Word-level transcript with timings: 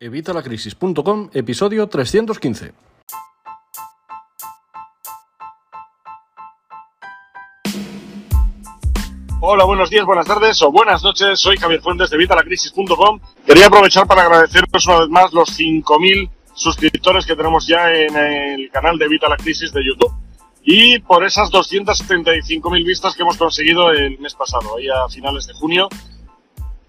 Evitalacrisis.com, 0.00 1.30
episodio 1.32 1.86
315. 1.86 2.72
Hola, 9.40 9.64
buenos 9.64 9.90
días, 9.90 10.04
buenas 10.04 10.26
tardes 10.26 10.60
o 10.62 10.72
buenas 10.72 11.04
noches. 11.04 11.38
Soy 11.38 11.56
Javier 11.58 11.80
Fuentes 11.80 12.10
de 12.10 12.16
Vitalacrisis.com. 12.16 13.20
Quería 13.46 13.66
aprovechar 13.66 14.06
para 14.06 14.22
agradeceros 14.22 14.86
una 14.86 15.00
vez 15.00 15.08
más 15.10 15.32
los 15.32 15.56
5.000 15.56 16.28
suscriptores 16.54 17.24
que 17.24 17.36
tenemos 17.36 17.66
ya 17.66 17.92
en 17.94 18.16
el 18.16 18.70
canal 18.70 18.98
de 18.98 19.04
Evita 19.04 19.28
de 19.28 19.84
YouTube 19.84 20.12
y 20.64 20.98
por 20.98 21.24
esas 21.24 21.50
275.000 21.50 22.84
vistas 22.84 23.14
que 23.14 23.22
hemos 23.22 23.36
conseguido 23.36 23.90
el 23.92 24.18
mes 24.18 24.34
pasado, 24.34 24.76
ahí 24.76 24.88
a 24.88 25.08
finales 25.08 25.46
de 25.46 25.52
junio. 25.52 25.88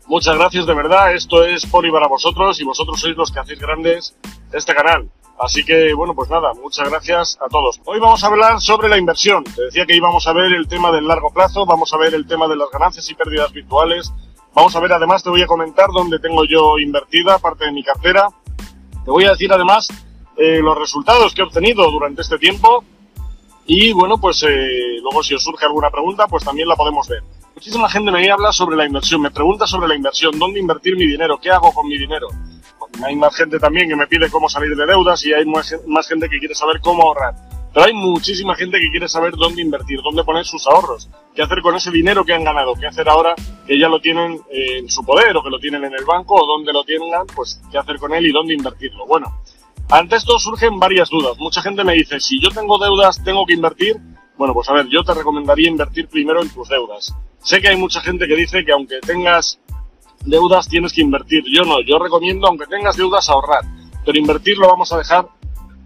Muchas 0.07 0.37
gracias 0.37 0.67
de 0.67 0.73
verdad, 0.75 1.15
esto 1.15 1.43
es 1.43 1.65
por 1.65 1.83
y 1.83 1.91
para 1.91 2.07
vosotros 2.07 2.61
y 2.61 2.63
vosotros 2.63 2.99
sois 2.99 3.17
los 3.17 3.31
que 3.31 3.39
hacéis 3.39 3.59
grandes 3.59 4.15
este 4.53 4.75
canal. 4.75 5.09
Así 5.39 5.65
que, 5.65 5.93
bueno, 5.93 6.13
pues 6.13 6.29
nada, 6.29 6.53
muchas 6.53 6.89
gracias 6.89 7.37
a 7.43 7.49
todos. 7.49 7.81
Hoy 7.85 7.99
vamos 7.99 8.23
a 8.23 8.27
hablar 8.27 8.61
sobre 8.61 8.87
la 8.87 8.97
inversión. 8.97 9.43
Te 9.43 9.63
decía 9.63 9.85
que 9.85 9.95
íbamos 9.95 10.27
a 10.27 10.33
ver 10.33 10.53
el 10.53 10.67
tema 10.67 10.91
del 10.91 11.07
largo 11.07 11.31
plazo, 11.31 11.65
vamos 11.65 11.91
a 11.91 11.97
ver 11.97 12.13
el 12.13 12.27
tema 12.27 12.47
de 12.47 12.55
las 12.55 12.69
ganancias 12.69 13.09
y 13.09 13.15
pérdidas 13.15 13.51
virtuales. 13.51 14.13
Vamos 14.53 14.75
a 14.75 14.79
ver, 14.79 14.93
además, 14.93 15.23
te 15.23 15.31
voy 15.31 15.41
a 15.41 15.47
comentar 15.47 15.89
dónde 15.91 16.19
tengo 16.19 16.45
yo 16.45 16.77
invertida 16.77 17.39
parte 17.39 17.65
de 17.65 17.71
mi 17.71 17.83
cartera. 17.83 18.29
Te 19.03 19.11
voy 19.11 19.25
a 19.25 19.31
decir, 19.31 19.51
además, 19.51 19.89
eh, 20.37 20.61
los 20.61 20.77
resultados 20.77 21.33
que 21.33 21.41
he 21.41 21.45
obtenido 21.45 21.89
durante 21.89 22.21
este 22.21 22.37
tiempo. 22.37 22.83
Y, 23.65 23.91
bueno, 23.91 24.19
pues 24.19 24.43
eh, 24.43 24.99
luego 25.01 25.23
si 25.23 25.33
os 25.33 25.43
surge 25.43 25.65
alguna 25.65 25.89
pregunta, 25.89 26.27
pues 26.27 26.45
también 26.45 26.67
la 26.67 26.75
podemos 26.75 27.07
ver. 27.09 27.23
Muchísima 27.55 27.89
gente 27.89 28.11
me 28.11 28.29
habla 28.29 28.51
sobre 28.51 28.75
la 28.75 28.85
inversión, 28.85 29.21
me 29.21 29.31
pregunta 29.31 29.65
sobre 29.65 29.87
la 29.87 29.95
inversión, 29.95 30.37
dónde 30.37 30.59
invertir 30.59 30.95
mi 30.97 31.07
dinero, 31.07 31.39
qué 31.41 31.49
hago 31.51 31.73
con 31.73 31.87
mi 31.87 31.97
dinero 31.97 32.27
hay 33.03 33.15
más 33.15 33.35
gente 33.35 33.59
también 33.59 33.89
que 33.89 33.95
me 33.95 34.07
pide 34.07 34.29
cómo 34.29 34.49
salir 34.49 34.75
de 34.75 34.85
deudas 34.85 35.25
y 35.25 35.33
hay 35.33 35.45
más, 35.45 35.69
gente 36.07 36.29
que 36.29 36.39
quiere 36.39 36.55
saber 36.55 36.79
cómo 36.81 37.03
ahorrar. 37.03 37.33
Pero 37.73 37.87
hay 37.87 37.93
muchísima 37.93 38.55
gente 38.55 38.79
que 38.79 38.89
quiere 38.89 39.09
saber 39.09 39.33
dónde 39.33 39.61
invertir, 39.61 39.99
dónde 40.01 40.23
poner 40.23 40.45
sus 40.45 40.65
ahorros, 40.65 41.09
qué 41.35 41.41
hacer 41.41 41.61
con 41.61 41.75
ese 41.75 41.91
dinero 41.91 42.23
que 42.23 42.33
han 42.33 42.43
ganado, 42.43 42.73
qué 42.75 42.87
hacer 42.87 43.09
ahora 43.09 43.35
que 43.67 43.77
ya 43.77 43.89
lo 43.89 43.99
tienen 43.99 44.39
en 44.49 44.89
su 44.89 45.03
poder 45.03 45.35
o 45.35 45.43
que 45.43 45.49
lo 45.49 45.59
tienen 45.59 45.83
en 45.83 45.93
el 45.93 46.05
banco 46.05 46.35
o 46.35 46.47
dónde 46.47 46.71
lo 46.71 46.85
tengan, 46.85 47.27
pues 47.35 47.61
qué 47.71 47.77
hacer 47.77 47.97
con 47.97 48.13
él 48.13 48.25
y 48.25 48.31
dónde 48.31 48.53
invertirlo. 48.53 49.05
Bueno, 49.05 49.41
ante 49.89 50.15
esto 50.15 50.39
surgen 50.39 50.79
varias 50.79 51.09
dudas. 51.09 51.37
Mucha 51.37 51.61
gente 51.61 51.83
me 51.83 51.93
dice, 51.93 52.19
si 52.21 52.39
yo 52.39 52.49
tengo 52.49 52.77
deudas, 52.77 53.21
tengo 53.25 53.45
que 53.45 53.53
invertir. 53.53 53.97
Bueno, 54.37 54.53
pues 54.53 54.69
a 54.69 54.73
ver, 54.73 54.87
yo 54.87 55.03
te 55.03 55.13
recomendaría 55.13 55.69
invertir 55.69 56.07
primero 56.07 56.41
en 56.41 56.49
tus 56.49 56.67
deudas. 56.67 57.15
Sé 57.41 57.61
que 57.61 57.69
hay 57.69 57.77
mucha 57.77 58.01
gente 58.01 58.27
que 58.27 58.35
dice 58.35 58.65
que 58.65 58.71
aunque 58.71 58.99
tengas 58.99 59.59
deudas 60.25 60.67
tienes 60.67 60.93
que 60.93 61.01
invertir. 61.01 61.43
Yo 61.53 61.63
no, 61.63 61.81
yo 61.81 61.99
recomiendo, 61.99 62.47
aunque 62.47 62.65
tengas 62.65 62.97
deudas, 62.97 63.29
ahorrar. 63.29 63.63
Pero 64.03 64.17
invertir 64.17 64.57
lo 64.57 64.67
vamos 64.67 64.91
a 64.91 64.97
dejar 64.97 65.27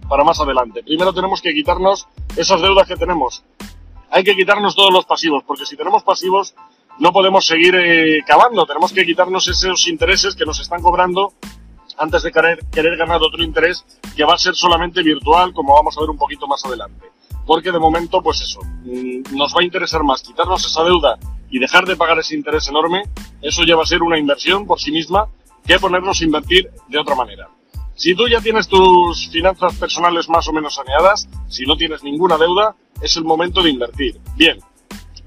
para 0.08 0.24
más 0.24 0.40
adelante. 0.40 0.84
Primero 0.84 1.14
tenemos 1.14 1.42
que 1.42 1.54
quitarnos 1.54 2.08
esas 2.36 2.62
deudas 2.62 2.88
que 2.88 2.96
tenemos. 2.96 3.44
Hay 4.10 4.24
que 4.24 4.36
quitarnos 4.36 4.76
todos 4.76 4.92
los 4.92 5.06
pasivos, 5.06 5.44
porque 5.46 5.66
si 5.66 5.78
tenemos 5.78 6.04
pasivos 6.04 6.56
no 6.98 7.14
podemos 7.14 7.46
seguir 7.46 7.76
eh, 7.76 8.24
cavando. 8.26 8.66
Tenemos 8.66 8.92
que 8.92 9.06
quitarnos 9.06 9.48
esos 9.48 9.88
intereses 9.88 10.36
que 10.36 10.46
nos 10.46 10.60
están 10.60 10.82
cobrando 10.82 11.34
antes 11.98 12.24
de 12.24 12.32
querer, 12.32 12.60
querer 12.72 12.98
ganar 12.98 13.22
otro 13.22 13.44
interés 13.44 13.86
que 14.16 14.24
va 14.24 14.34
a 14.34 14.38
ser 14.38 14.56
solamente 14.56 15.04
virtual, 15.04 15.54
como 15.54 15.74
vamos 15.74 15.98
a 15.98 16.02
ver 16.02 16.10
un 16.10 16.18
poquito 16.18 16.48
más 16.48 16.64
adelante. 16.66 17.08
Porque 17.50 17.72
de 17.72 17.80
momento, 17.80 18.22
pues 18.22 18.42
eso, 18.42 18.60
mm, 18.62 19.36
nos 19.36 19.56
va 19.56 19.62
a 19.62 19.64
interesar 19.64 20.04
más 20.04 20.22
quitarnos 20.22 20.64
esa 20.64 20.84
deuda 20.84 21.18
y 21.50 21.58
dejar 21.58 21.84
de 21.88 21.96
pagar 21.96 22.20
ese 22.20 22.36
interés 22.36 22.68
enorme, 22.68 23.06
eso 23.42 23.64
ya 23.64 23.76
va 23.76 23.82
a 23.82 23.88
ser 23.88 24.04
una 24.04 24.20
inversión 24.20 24.68
por 24.68 24.80
sí 24.80 24.92
misma 24.92 25.28
que 25.66 25.80
ponernos 25.80 26.22
a 26.22 26.24
invertir 26.26 26.70
de 26.88 27.00
otra 27.00 27.16
manera. 27.16 27.50
Si 27.96 28.14
tú 28.14 28.28
ya 28.28 28.40
tienes 28.40 28.68
tus 28.68 29.30
finanzas 29.30 29.76
personales 29.78 30.30
más 30.30 30.48
o 30.48 30.54
menos 30.54 30.76
saneadas, 30.76 31.28
si 31.48 31.66
no 31.66 31.76
tienes 31.76 32.04
ninguna 32.04 32.38
deuda, 32.38 32.76
es 33.02 33.18
el 33.18 33.24
momento 33.24 33.64
de 33.64 33.72
invertir. 33.72 34.20
Bien, 34.36 34.60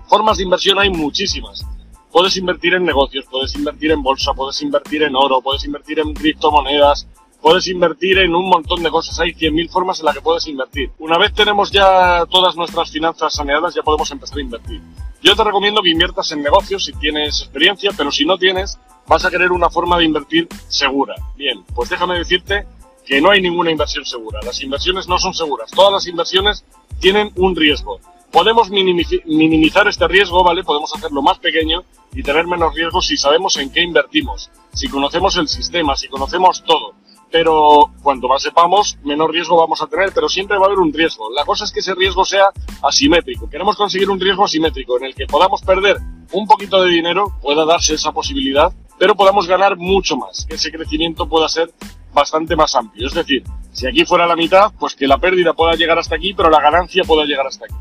formas 0.06 0.36
de 0.36 0.44
inversión 0.44 0.78
hay 0.78 0.90
muchísimas. 0.90 1.66
Puedes 2.12 2.36
invertir 2.36 2.74
en 2.74 2.84
negocios, 2.84 3.24
puedes 3.28 3.52
invertir 3.56 3.90
en 3.90 4.00
bolsa, 4.00 4.32
puedes 4.32 4.62
invertir 4.62 5.02
en 5.02 5.16
oro, 5.16 5.42
puedes 5.42 5.64
invertir 5.64 5.98
en 5.98 6.14
criptomonedas, 6.14 7.08
puedes 7.42 7.66
invertir 7.66 8.18
en 8.18 8.34
un 8.34 8.48
montón 8.48 8.82
de 8.82 8.90
cosas. 8.90 9.18
Hay 9.18 9.34
100.000 9.34 9.68
formas 9.68 9.98
en 9.98 10.06
las 10.06 10.14
que 10.14 10.22
puedes 10.22 10.46
invertir. 10.46 10.92
Una 10.98 11.18
vez 11.18 11.34
tenemos 11.34 11.70
ya 11.72 12.24
todas 12.30 12.56
nuestras 12.56 12.90
finanzas 12.90 13.34
saneadas, 13.34 13.74
ya 13.74 13.82
podemos 13.82 14.10
empezar 14.12 14.38
a 14.38 14.42
invertir. 14.42 14.80
Yo 15.22 15.36
te 15.36 15.44
recomiendo 15.44 15.82
que 15.82 15.90
inviertas 15.90 16.30
en 16.32 16.42
negocios 16.42 16.84
si 16.84 16.92
tienes 16.94 17.42
experiencia, 17.42 17.90
pero 17.96 18.10
si 18.10 18.24
no 18.24 18.38
tienes, 18.38 18.78
vas 19.06 19.24
a 19.24 19.30
querer 19.30 19.52
una 19.52 19.68
forma 19.68 19.98
de 19.98 20.04
invertir 20.04 20.48
segura. 20.68 21.14
Bien, 21.36 21.64
pues 21.74 21.90
déjame 21.90 22.16
decirte 22.16 22.66
que 23.04 23.20
no 23.20 23.30
hay 23.30 23.42
ninguna 23.42 23.72
inversión 23.72 24.04
segura. 24.04 24.40
Las 24.44 24.62
inversiones 24.62 25.08
no 25.08 25.18
son 25.18 25.34
seguras. 25.34 25.70
Todas 25.72 25.92
las 25.92 26.06
inversiones 26.06 26.64
tienen 27.00 27.32
un 27.36 27.56
riesgo. 27.56 28.00
Podemos 28.30 28.70
minimizar 28.70 29.86
este 29.88 30.08
riesgo, 30.08 30.42
¿vale? 30.42 30.64
Podemos 30.64 30.94
hacerlo 30.94 31.20
más 31.20 31.38
pequeño 31.38 31.82
y 32.14 32.22
tener 32.22 32.46
menos 32.46 32.74
riesgo 32.74 33.02
si 33.02 33.16
sabemos 33.16 33.56
en 33.58 33.70
qué 33.70 33.82
invertimos, 33.82 34.50
si 34.72 34.88
conocemos 34.88 35.36
el 35.36 35.48
sistema, 35.48 35.96
si 35.96 36.08
conocemos 36.08 36.64
todo 36.64 36.94
pero 37.32 37.90
cuanto 38.02 38.28
más 38.28 38.42
sepamos, 38.42 38.98
menor 39.02 39.32
riesgo 39.32 39.56
vamos 39.56 39.80
a 39.80 39.86
tener, 39.86 40.12
pero 40.14 40.28
siempre 40.28 40.58
va 40.58 40.64
a 40.64 40.66
haber 40.66 40.78
un 40.78 40.92
riesgo. 40.92 41.30
La 41.32 41.46
cosa 41.46 41.64
es 41.64 41.72
que 41.72 41.80
ese 41.80 41.94
riesgo 41.94 42.26
sea 42.26 42.50
asimétrico. 42.82 43.48
Queremos 43.48 43.74
conseguir 43.74 44.10
un 44.10 44.20
riesgo 44.20 44.44
asimétrico 44.44 44.98
en 44.98 45.06
el 45.06 45.14
que 45.14 45.26
podamos 45.26 45.62
perder 45.62 45.96
un 46.32 46.46
poquito 46.46 46.82
de 46.82 46.90
dinero, 46.90 47.32
pueda 47.40 47.64
darse 47.64 47.94
esa 47.94 48.12
posibilidad, 48.12 48.70
pero 48.98 49.14
podamos 49.14 49.46
ganar 49.46 49.76
mucho 49.76 50.16
más, 50.16 50.46
que 50.48 50.56
ese 50.56 50.70
crecimiento 50.70 51.26
pueda 51.26 51.48
ser 51.48 51.72
bastante 52.12 52.54
más 52.54 52.74
amplio. 52.74 53.06
Es 53.06 53.14
decir, 53.14 53.42
si 53.72 53.86
aquí 53.86 54.04
fuera 54.04 54.26
la 54.26 54.36
mitad, 54.36 54.70
pues 54.78 54.94
que 54.94 55.06
la 55.06 55.16
pérdida 55.16 55.54
pueda 55.54 55.72
llegar 55.72 55.98
hasta 55.98 56.16
aquí, 56.16 56.34
pero 56.34 56.50
la 56.50 56.60
ganancia 56.60 57.02
pueda 57.04 57.24
llegar 57.24 57.46
hasta 57.46 57.64
aquí. 57.64 57.74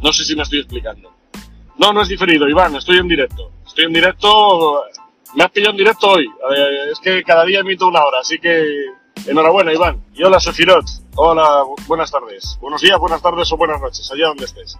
No 0.00 0.12
sé 0.12 0.24
si 0.24 0.36
me 0.36 0.44
estoy 0.44 0.60
explicando. 0.60 1.12
No, 1.78 1.92
no 1.92 2.02
es 2.02 2.08
diferido, 2.08 2.48
Iván, 2.48 2.76
estoy 2.76 2.98
en 2.98 3.08
directo. 3.08 3.50
Estoy 3.66 3.86
en 3.86 3.92
directo 3.92 4.82
me 5.34 5.44
has 5.44 5.50
pillado 5.50 5.72
en 5.72 5.76
directo 5.78 6.08
hoy. 6.08 6.30
es 6.90 6.98
que 7.00 7.22
cada 7.22 7.44
día 7.44 7.60
emito 7.60 7.86
una 7.86 8.04
hora, 8.04 8.18
así 8.20 8.38
que 8.38 8.86
enhorabuena, 9.26 9.72
Iván. 9.72 10.02
Y 10.14 10.22
hola, 10.22 10.40
Sefirot. 10.40 10.84
Hola, 11.14 11.64
buenas 11.86 12.10
tardes. 12.10 12.58
Buenos 12.60 12.80
días, 12.80 12.98
buenas 12.98 13.22
tardes 13.22 13.50
o 13.52 13.56
buenas 13.56 13.80
noches, 13.80 14.10
allá 14.12 14.28
donde 14.28 14.44
estés. 14.44 14.78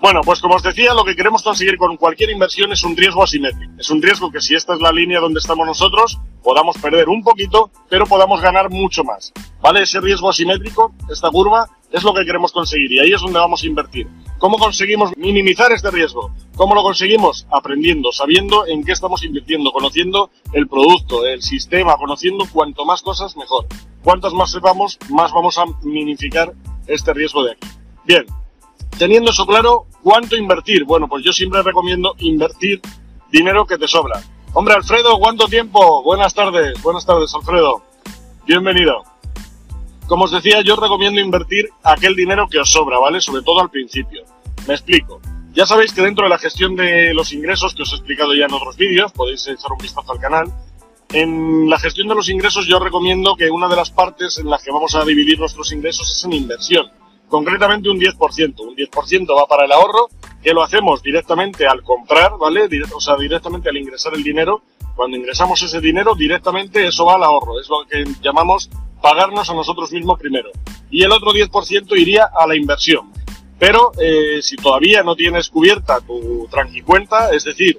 Bueno, 0.00 0.20
pues 0.22 0.40
como 0.40 0.56
os 0.56 0.62
decía, 0.62 0.92
lo 0.92 1.04
que 1.04 1.16
queremos 1.16 1.42
conseguir 1.42 1.78
con 1.78 1.96
cualquier 1.96 2.30
inversión 2.30 2.70
es 2.70 2.84
un 2.84 2.96
riesgo 2.96 3.22
asimétrico. 3.22 3.72
Es 3.78 3.88
un 3.88 4.02
riesgo 4.02 4.30
que 4.30 4.42
si 4.42 4.54
esta 4.54 4.74
es 4.74 4.80
la 4.80 4.92
línea 4.92 5.20
donde 5.20 5.38
estamos 5.38 5.66
nosotros, 5.66 6.18
podamos 6.42 6.76
perder 6.76 7.08
un 7.08 7.22
poquito, 7.22 7.70
pero 7.88 8.04
podamos 8.06 8.42
ganar 8.42 8.68
mucho 8.68 9.04
más. 9.04 9.32
¿Vale? 9.60 9.82
Ese 9.82 10.00
riesgo 10.00 10.28
asimétrico, 10.28 10.92
esta 11.10 11.30
curva, 11.30 11.68
es 11.90 12.02
lo 12.02 12.12
que 12.12 12.26
queremos 12.26 12.52
conseguir 12.52 12.92
y 12.92 12.98
ahí 13.00 13.12
es 13.12 13.20
donde 13.22 13.38
vamos 13.38 13.62
a 13.62 13.66
invertir. 13.66 14.06
¿Cómo 14.38 14.58
conseguimos 14.58 15.16
minimizar 15.16 15.72
este 15.72 15.90
riesgo? 15.90 16.30
¿Cómo 16.56 16.74
lo 16.74 16.82
conseguimos? 16.82 17.46
Aprendiendo, 17.50 18.12
sabiendo 18.12 18.66
en 18.66 18.84
qué 18.84 18.92
estamos 18.92 19.24
invirtiendo, 19.24 19.72
conociendo 19.72 20.30
el 20.52 20.68
producto, 20.68 21.24
el 21.24 21.42
sistema, 21.42 21.96
conociendo 21.96 22.44
cuanto 22.52 22.84
más 22.84 23.00
cosas 23.00 23.34
mejor. 23.36 23.66
Cuantas 24.02 24.34
más 24.34 24.50
sepamos, 24.50 24.98
más 25.08 25.32
vamos 25.32 25.56
a 25.58 25.64
minimizar 25.82 26.52
este 26.86 27.14
riesgo 27.14 27.44
de 27.44 27.52
aquí. 27.52 27.68
Bien, 28.04 28.26
teniendo 28.98 29.30
eso 29.30 29.46
claro, 29.46 29.86
¿cuánto 30.02 30.36
invertir? 30.36 30.84
Bueno, 30.84 31.08
pues 31.08 31.24
yo 31.24 31.32
siempre 31.32 31.62
recomiendo 31.62 32.14
invertir 32.18 32.82
dinero 33.32 33.66
que 33.66 33.78
te 33.78 33.88
sobra. 33.88 34.22
Hombre, 34.52 34.74
Alfredo, 34.74 35.18
¿cuánto 35.18 35.48
tiempo? 35.48 36.02
Buenas 36.02 36.34
tardes, 36.34 36.80
buenas 36.82 37.06
tardes, 37.06 37.34
Alfredo. 37.34 37.82
Bienvenido. 38.46 39.15
Como 40.06 40.24
os 40.24 40.30
decía, 40.30 40.62
yo 40.62 40.76
recomiendo 40.76 41.20
invertir 41.20 41.68
aquel 41.82 42.14
dinero 42.14 42.48
que 42.48 42.58
os 42.58 42.70
sobra, 42.70 42.98
¿vale? 42.98 43.20
Sobre 43.20 43.42
todo 43.42 43.60
al 43.60 43.70
principio. 43.70 44.24
Me 44.66 44.74
explico. 44.74 45.20
Ya 45.52 45.66
sabéis 45.66 45.92
que 45.92 46.02
dentro 46.02 46.24
de 46.24 46.30
la 46.30 46.38
gestión 46.38 46.76
de 46.76 47.14
los 47.14 47.32
ingresos, 47.32 47.74
que 47.74 47.82
os 47.82 47.92
he 47.92 47.96
explicado 47.96 48.34
ya 48.34 48.44
en 48.44 48.52
otros 48.52 48.76
vídeos, 48.76 49.10
podéis 49.12 49.46
echar 49.48 49.72
un 49.72 49.78
vistazo 49.78 50.12
al 50.12 50.20
canal, 50.20 50.52
en 51.12 51.70
la 51.70 51.78
gestión 51.78 52.08
de 52.08 52.14
los 52.14 52.28
ingresos 52.28 52.66
yo 52.66 52.78
recomiendo 52.78 53.36
que 53.36 53.48
una 53.48 53.68
de 53.68 53.76
las 53.76 53.90
partes 53.90 54.38
en 54.38 54.50
las 54.50 54.62
que 54.62 54.72
vamos 54.72 54.94
a 54.94 55.04
dividir 55.04 55.38
nuestros 55.38 55.72
ingresos 55.72 56.10
es 56.10 56.24
en 56.24 56.32
inversión. 56.32 56.86
Concretamente 57.28 57.88
un 57.88 57.98
10%. 57.98 58.60
Un 58.60 58.76
10% 58.76 59.36
va 59.36 59.46
para 59.46 59.64
el 59.64 59.72
ahorro, 59.72 60.08
que 60.42 60.52
lo 60.52 60.62
hacemos 60.62 61.02
directamente 61.02 61.66
al 61.66 61.82
comprar, 61.82 62.32
¿vale? 62.38 62.68
O 62.94 63.00
sea, 63.00 63.16
directamente 63.16 63.68
al 63.68 63.76
ingresar 63.76 64.14
el 64.14 64.22
dinero. 64.22 64.62
Cuando 64.96 65.18
ingresamos 65.18 65.62
ese 65.62 65.80
dinero, 65.80 66.14
directamente 66.14 66.86
eso 66.86 67.04
va 67.04 67.16
al 67.16 67.22
ahorro. 67.22 67.60
Es 67.60 67.68
lo 67.68 67.84
que 67.86 68.04
llamamos 68.22 68.70
pagarnos 69.02 69.48
a 69.50 69.54
nosotros 69.54 69.92
mismos 69.92 70.18
primero. 70.18 70.50
Y 70.90 71.04
el 71.04 71.12
otro 71.12 71.32
10% 71.32 71.96
iría 72.00 72.30
a 72.34 72.46
la 72.46 72.56
inversión. 72.56 73.12
Pero 73.58 73.92
eh, 74.00 74.40
si 74.42 74.56
todavía 74.56 75.02
no 75.02 75.14
tienes 75.14 75.50
cubierta 75.50 76.00
tu 76.00 76.48
tranquicuenta, 76.50 77.30
es 77.32 77.44
decir, 77.44 77.78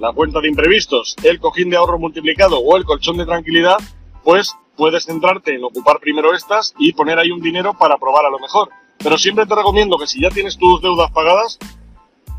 la 0.00 0.12
cuenta 0.12 0.40
de 0.40 0.48
imprevistos, 0.48 1.14
el 1.22 1.38
cojín 1.38 1.70
de 1.70 1.76
ahorro 1.76 1.98
multiplicado 1.98 2.58
o 2.58 2.76
el 2.76 2.84
colchón 2.84 3.16
de 3.16 3.26
tranquilidad, 3.26 3.76
pues 4.24 4.54
puedes 4.76 5.04
centrarte 5.04 5.54
en 5.54 5.62
ocupar 5.62 6.00
primero 6.00 6.34
estas 6.34 6.74
y 6.78 6.92
poner 6.92 7.18
ahí 7.18 7.30
un 7.30 7.40
dinero 7.40 7.74
para 7.78 7.96
probar 7.96 8.26
a 8.26 8.30
lo 8.30 8.40
mejor. 8.40 8.70
Pero 8.98 9.18
siempre 9.18 9.46
te 9.46 9.54
recomiendo 9.54 9.98
que 9.98 10.08
si 10.08 10.20
ya 10.20 10.30
tienes 10.30 10.58
tus 10.58 10.82
deudas 10.82 11.12
pagadas, 11.12 11.58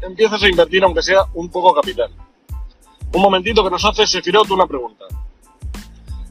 empieces 0.02 0.44
a 0.44 0.50
invertir 0.50 0.84
aunque 0.84 1.02
sea 1.02 1.24
un 1.34 1.50
poco 1.50 1.74
capital. 1.74 2.12
Un 3.16 3.22
momentito 3.22 3.64
que 3.64 3.70
nos 3.70 3.86
hace 3.86 4.06
Sefirot 4.06 4.52
una 4.52 4.68
pregunta. 4.68 5.06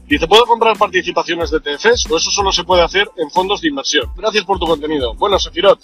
Dice, 0.05 0.27
¿puedo 0.27 0.45
comprar 0.45 0.77
participaciones 0.77 1.49
de 1.49 1.57
ETFs 1.57 2.05
o 2.11 2.15
eso 2.15 2.29
solo 2.29 2.51
se 2.51 2.63
puede 2.63 2.83
hacer 2.83 3.09
en 3.17 3.31
fondos 3.31 3.61
de 3.61 3.69
inversión? 3.69 4.11
Gracias 4.15 4.45
por 4.45 4.59
tu 4.59 4.67
contenido. 4.67 5.15
Bueno, 5.15 5.39
Sefirot, 5.39 5.79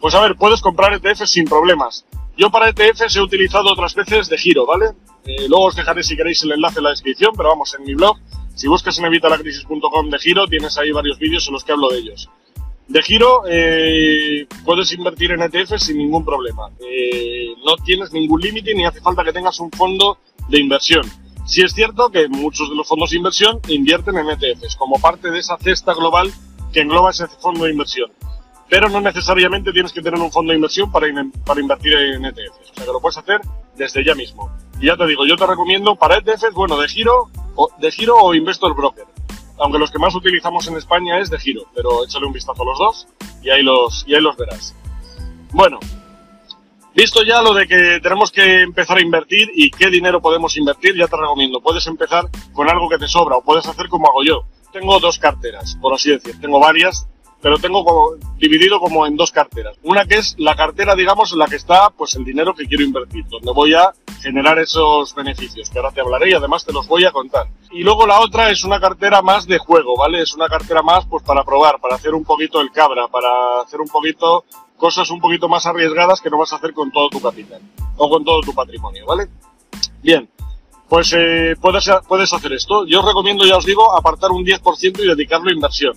pues 0.00 0.14
a 0.14 0.20
ver, 0.20 0.36
puedes 0.36 0.60
comprar 0.60 0.94
ETFs 0.94 1.28
sin 1.28 1.46
problemas. 1.46 2.06
Yo 2.36 2.50
para 2.50 2.68
ETFs 2.68 3.16
he 3.16 3.20
utilizado 3.20 3.72
otras 3.72 3.96
veces 3.96 4.28
de 4.28 4.38
giro, 4.38 4.64
¿vale? 4.64 4.90
Eh, 5.24 5.48
luego 5.48 5.64
os 5.64 5.74
dejaré 5.74 6.04
si 6.04 6.16
queréis 6.16 6.40
el 6.44 6.52
enlace 6.52 6.78
en 6.78 6.84
la 6.84 6.90
descripción, 6.90 7.32
pero 7.36 7.48
vamos, 7.48 7.74
en 7.76 7.84
mi 7.84 7.94
blog, 7.94 8.16
si 8.54 8.68
buscas 8.68 8.96
en 9.00 9.06
evitalacrisis.com 9.06 10.08
de 10.08 10.18
giro, 10.20 10.46
tienes 10.46 10.78
ahí 10.78 10.92
varios 10.92 11.18
vídeos 11.18 11.48
en 11.48 11.52
los 11.52 11.64
que 11.64 11.72
hablo 11.72 11.88
de 11.88 11.98
ellos. 11.98 12.30
De 12.88 13.02
giro, 13.02 13.44
eh, 13.48 14.46
puedes 14.64 14.92
invertir 14.92 15.32
en 15.32 15.42
ETFs 15.42 15.84
sin 15.84 15.96
ningún 15.96 16.24
problema. 16.24 16.68
Eh, 16.80 17.54
no 17.64 17.76
tienes 17.84 18.12
ningún 18.12 18.40
límite 18.40 18.74
ni 18.74 18.84
hace 18.84 19.00
falta 19.00 19.24
que 19.24 19.32
tengas 19.32 19.58
un 19.60 19.70
fondo 19.70 20.18
de 20.48 20.60
inversión. 20.60 21.02
Sí 21.46 21.62
es 21.62 21.72
cierto 21.72 22.10
que 22.10 22.28
muchos 22.28 22.68
de 22.68 22.76
los 22.76 22.86
fondos 22.86 23.10
de 23.10 23.16
inversión 23.16 23.60
invierten 23.68 24.16
en 24.18 24.30
ETFs 24.30 24.76
como 24.76 24.98
parte 24.98 25.30
de 25.30 25.38
esa 25.38 25.56
cesta 25.58 25.94
global 25.94 26.30
que 26.72 26.80
engloba 26.80 27.10
ese 27.10 27.26
fondo 27.26 27.64
de 27.64 27.72
inversión. 27.72 28.10
Pero 28.68 28.88
no 28.88 29.00
necesariamente 29.00 29.72
tienes 29.72 29.92
que 29.92 30.02
tener 30.02 30.20
un 30.20 30.32
fondo 30.32 30.50
de 30.50 30.56
inversión 30.56 30.90
para, 30.90 31.06
para 31.44 31.60
invertir 31.60 31.94
en 31.94 32.24
ETFs. 32.24 32.70
O 32.70 32.74
sea 32.74 32.84
que 32.84 32.92
lo 32.92 33.00
puedes 33.00 33.16
hacer 33.16 33.40
desde 33.76 34.04
ya 34.04 34.14
mismo. 34.14 34.50
Y 34.80 34.86
ya 34.86 34.96
te 34.96 35.06
digo, 35.06 35.26
yo 35.26 35.36
te 35.36 35.46
recomiendo 35.46 35.96
para 35.96 36.18
ETFs, 36.18 36.52
bueno, 36.54 36.78
de 36.78 36.88
giro 36.88 37.30
o, 37.54 37.70
de 37.78 37.90
giro 37.90 38.16
o 38.16 38.34
Investor 38.34 38.74
Broker. 38.74 39.06
Aunque 39.58 39.78
los 39.78 39.90
que 39.90 39.98
más 39.98 40.14
utilizamos 40.14 40.66
en 40.68 40.76
España 40.76 41.18
es 41.20 41.30
de 41.30 41.38
giro, 41.38 41.62
pero 41.74 42.04
échale 42.04 42.26
un 42.26 42.32
vistazo 42.32 42.62
a 42.62 42.66
los 42.66 42.78
dos 42.78 43.08
y 43.42 43.50
ahí 43.50 43.62
los, 43.62 44.04
y 44.06 44.14
ahí 44.14 44.20
los 44.20 44.36
verás. 44.36 44.74
Bueno, 45.52 45.78
Visto 46.94 47.24
ya 47.24 47.42
lo 47.42 47.52
de 47.54 47.66
que 47.66 47.98
tenemos 48.00 48.30
que 48.30 48.62
empezar 48.62 48.98
a 48.98 49.02
invertir 49.02 49.50
y 49.52 49.68
qué 49.68 49.90
dinero 49.90 50.22
podemos 50.22 50.56
invertir, 50.56 50.94
ya 50.96 51.08
te 51.08 51.16
recomiendo. 51.16 51.60
Puedes 51.60 51.84
empezar 51.88 52.28
con 52.52 52.70
algo 52.70 52.88
que 52.88 52.98
te 52.98 53.08
sobra 53.08 53.36
o 53.36 53.42
puedes 53.42 53.66
hacer 53.66 53.88
como 53.88 54.06
hago 54.08 54.22
yo. 54.22 54.44
Tengo 54.72 55.00
dos 55.00 55.18
carteras, 55.18 55.76
por 55.80 55.92
así 55.92 56.10
decir. 56.10 56.40
Tengo 56.40 56.60
varias, 56.60 57.08
pero 57.42 57.58
tengo 57.58 57.84
como, 57.84 58.10
dividido 58.38 58.78
como 58.78 59.06
en 59.06 59.16
dos 59.16 59.32
carteras. 59.32 59.76
Una 59.82 60.04
que 60.04 60.18
es 60.18 60.36
la 60.38 60.54
cartera, 60.54 60.94
digamos, 60.94 61.32
en 61.32 61.40
la 61.40 61.48
que 61.48 61.56
está 61.56 61.90
pues 61.90 62.14
el 62.14 62.24
dinero 62.24 62.54
que 62.54 62.66
quiero 62.66 62.84
invertir, 62.84 63.24
donde 63.26 63.52
voy 63.52 63.74
a 63.74 63.92
generar 64.24 64.58
esos 64.58 65.14
beneficios, 65.14 65.68
que 65.68 65.78
ahora 65.78 65.92
te 65.92 66.00
hablaré 66.00 66.30
y 66.30 66.34
además 66.34 66.64
te 66.64 66.72
los 66.72 66.88
voy 66.88 67.04
a 67.04 67.12
contar. 67.12 67.46
Y 67.70 67.82
luego 67.82 68.06
la 68.06 68.20
otra 68.20 68.50
es 68.50 68.64
una 68.64 68.80
cartera 68.80 69.20
más 69.20 69.46
de 69.46 69.58
juego, 69.58 69.98
¿vale? 69.98 70.22
Es 70.22 70.34
una 70.34 70.48
cartera 70.48 70.82
más 70.82 71.04
pues 71.04 71.22
para 71.22 71.44
probar, 71.44 71.78
para 71.78 71.96
hacer 71.96 72.14
un 72.14 72.24
poquito 72.24 72.62
el 72.62 72.72
cabra, 72.72 73.06
para 73.08 73.60
hacer 73.60 73.82
un 73.82 73.88
poquito 73.88 74.44
cosas 74.78 75.10
un 75.10 75.20
poquito 75.20 75.46
más 75.46 75.66
arriesgadas 75.66 76.22
que 76.22 76.30
no 76.30 76.38
vas 76.38 76.52
a 76.54 76.56
hacer 76.56 76.72
con 76.72 76.90
todo 76.90 77.10
tu 77.10 77.20
capital 77.20 77.60
o 77.98 78.08
con 78.08 78.24
todo 78.24 78.40
tu 78.40 78.54
patrimonio, 78.54 79.04
¿vale? 79.06 79.28
Bien, 80.02 80.28
pues 80.88 81.12
eh, 81.16 81.54
puedes, 81.60 81.90
puedes 82.08 82.32
hacer 82.32 82.52
esto. 82.54 82.86
Yo 82.86 83.00
os 83.00 83.06
recomiendo, 83.06 83.44
ya 83.44 83.58
os 83.58 83.66
digo, 83.66 83.94
apartar 83.94 84.30
un 84.30 84.44
10% 84.44 85.00
y 85.00 85.06
dedicarlo 85.06 85.50
a 85.50 85.52
inversión. 85.52 85.94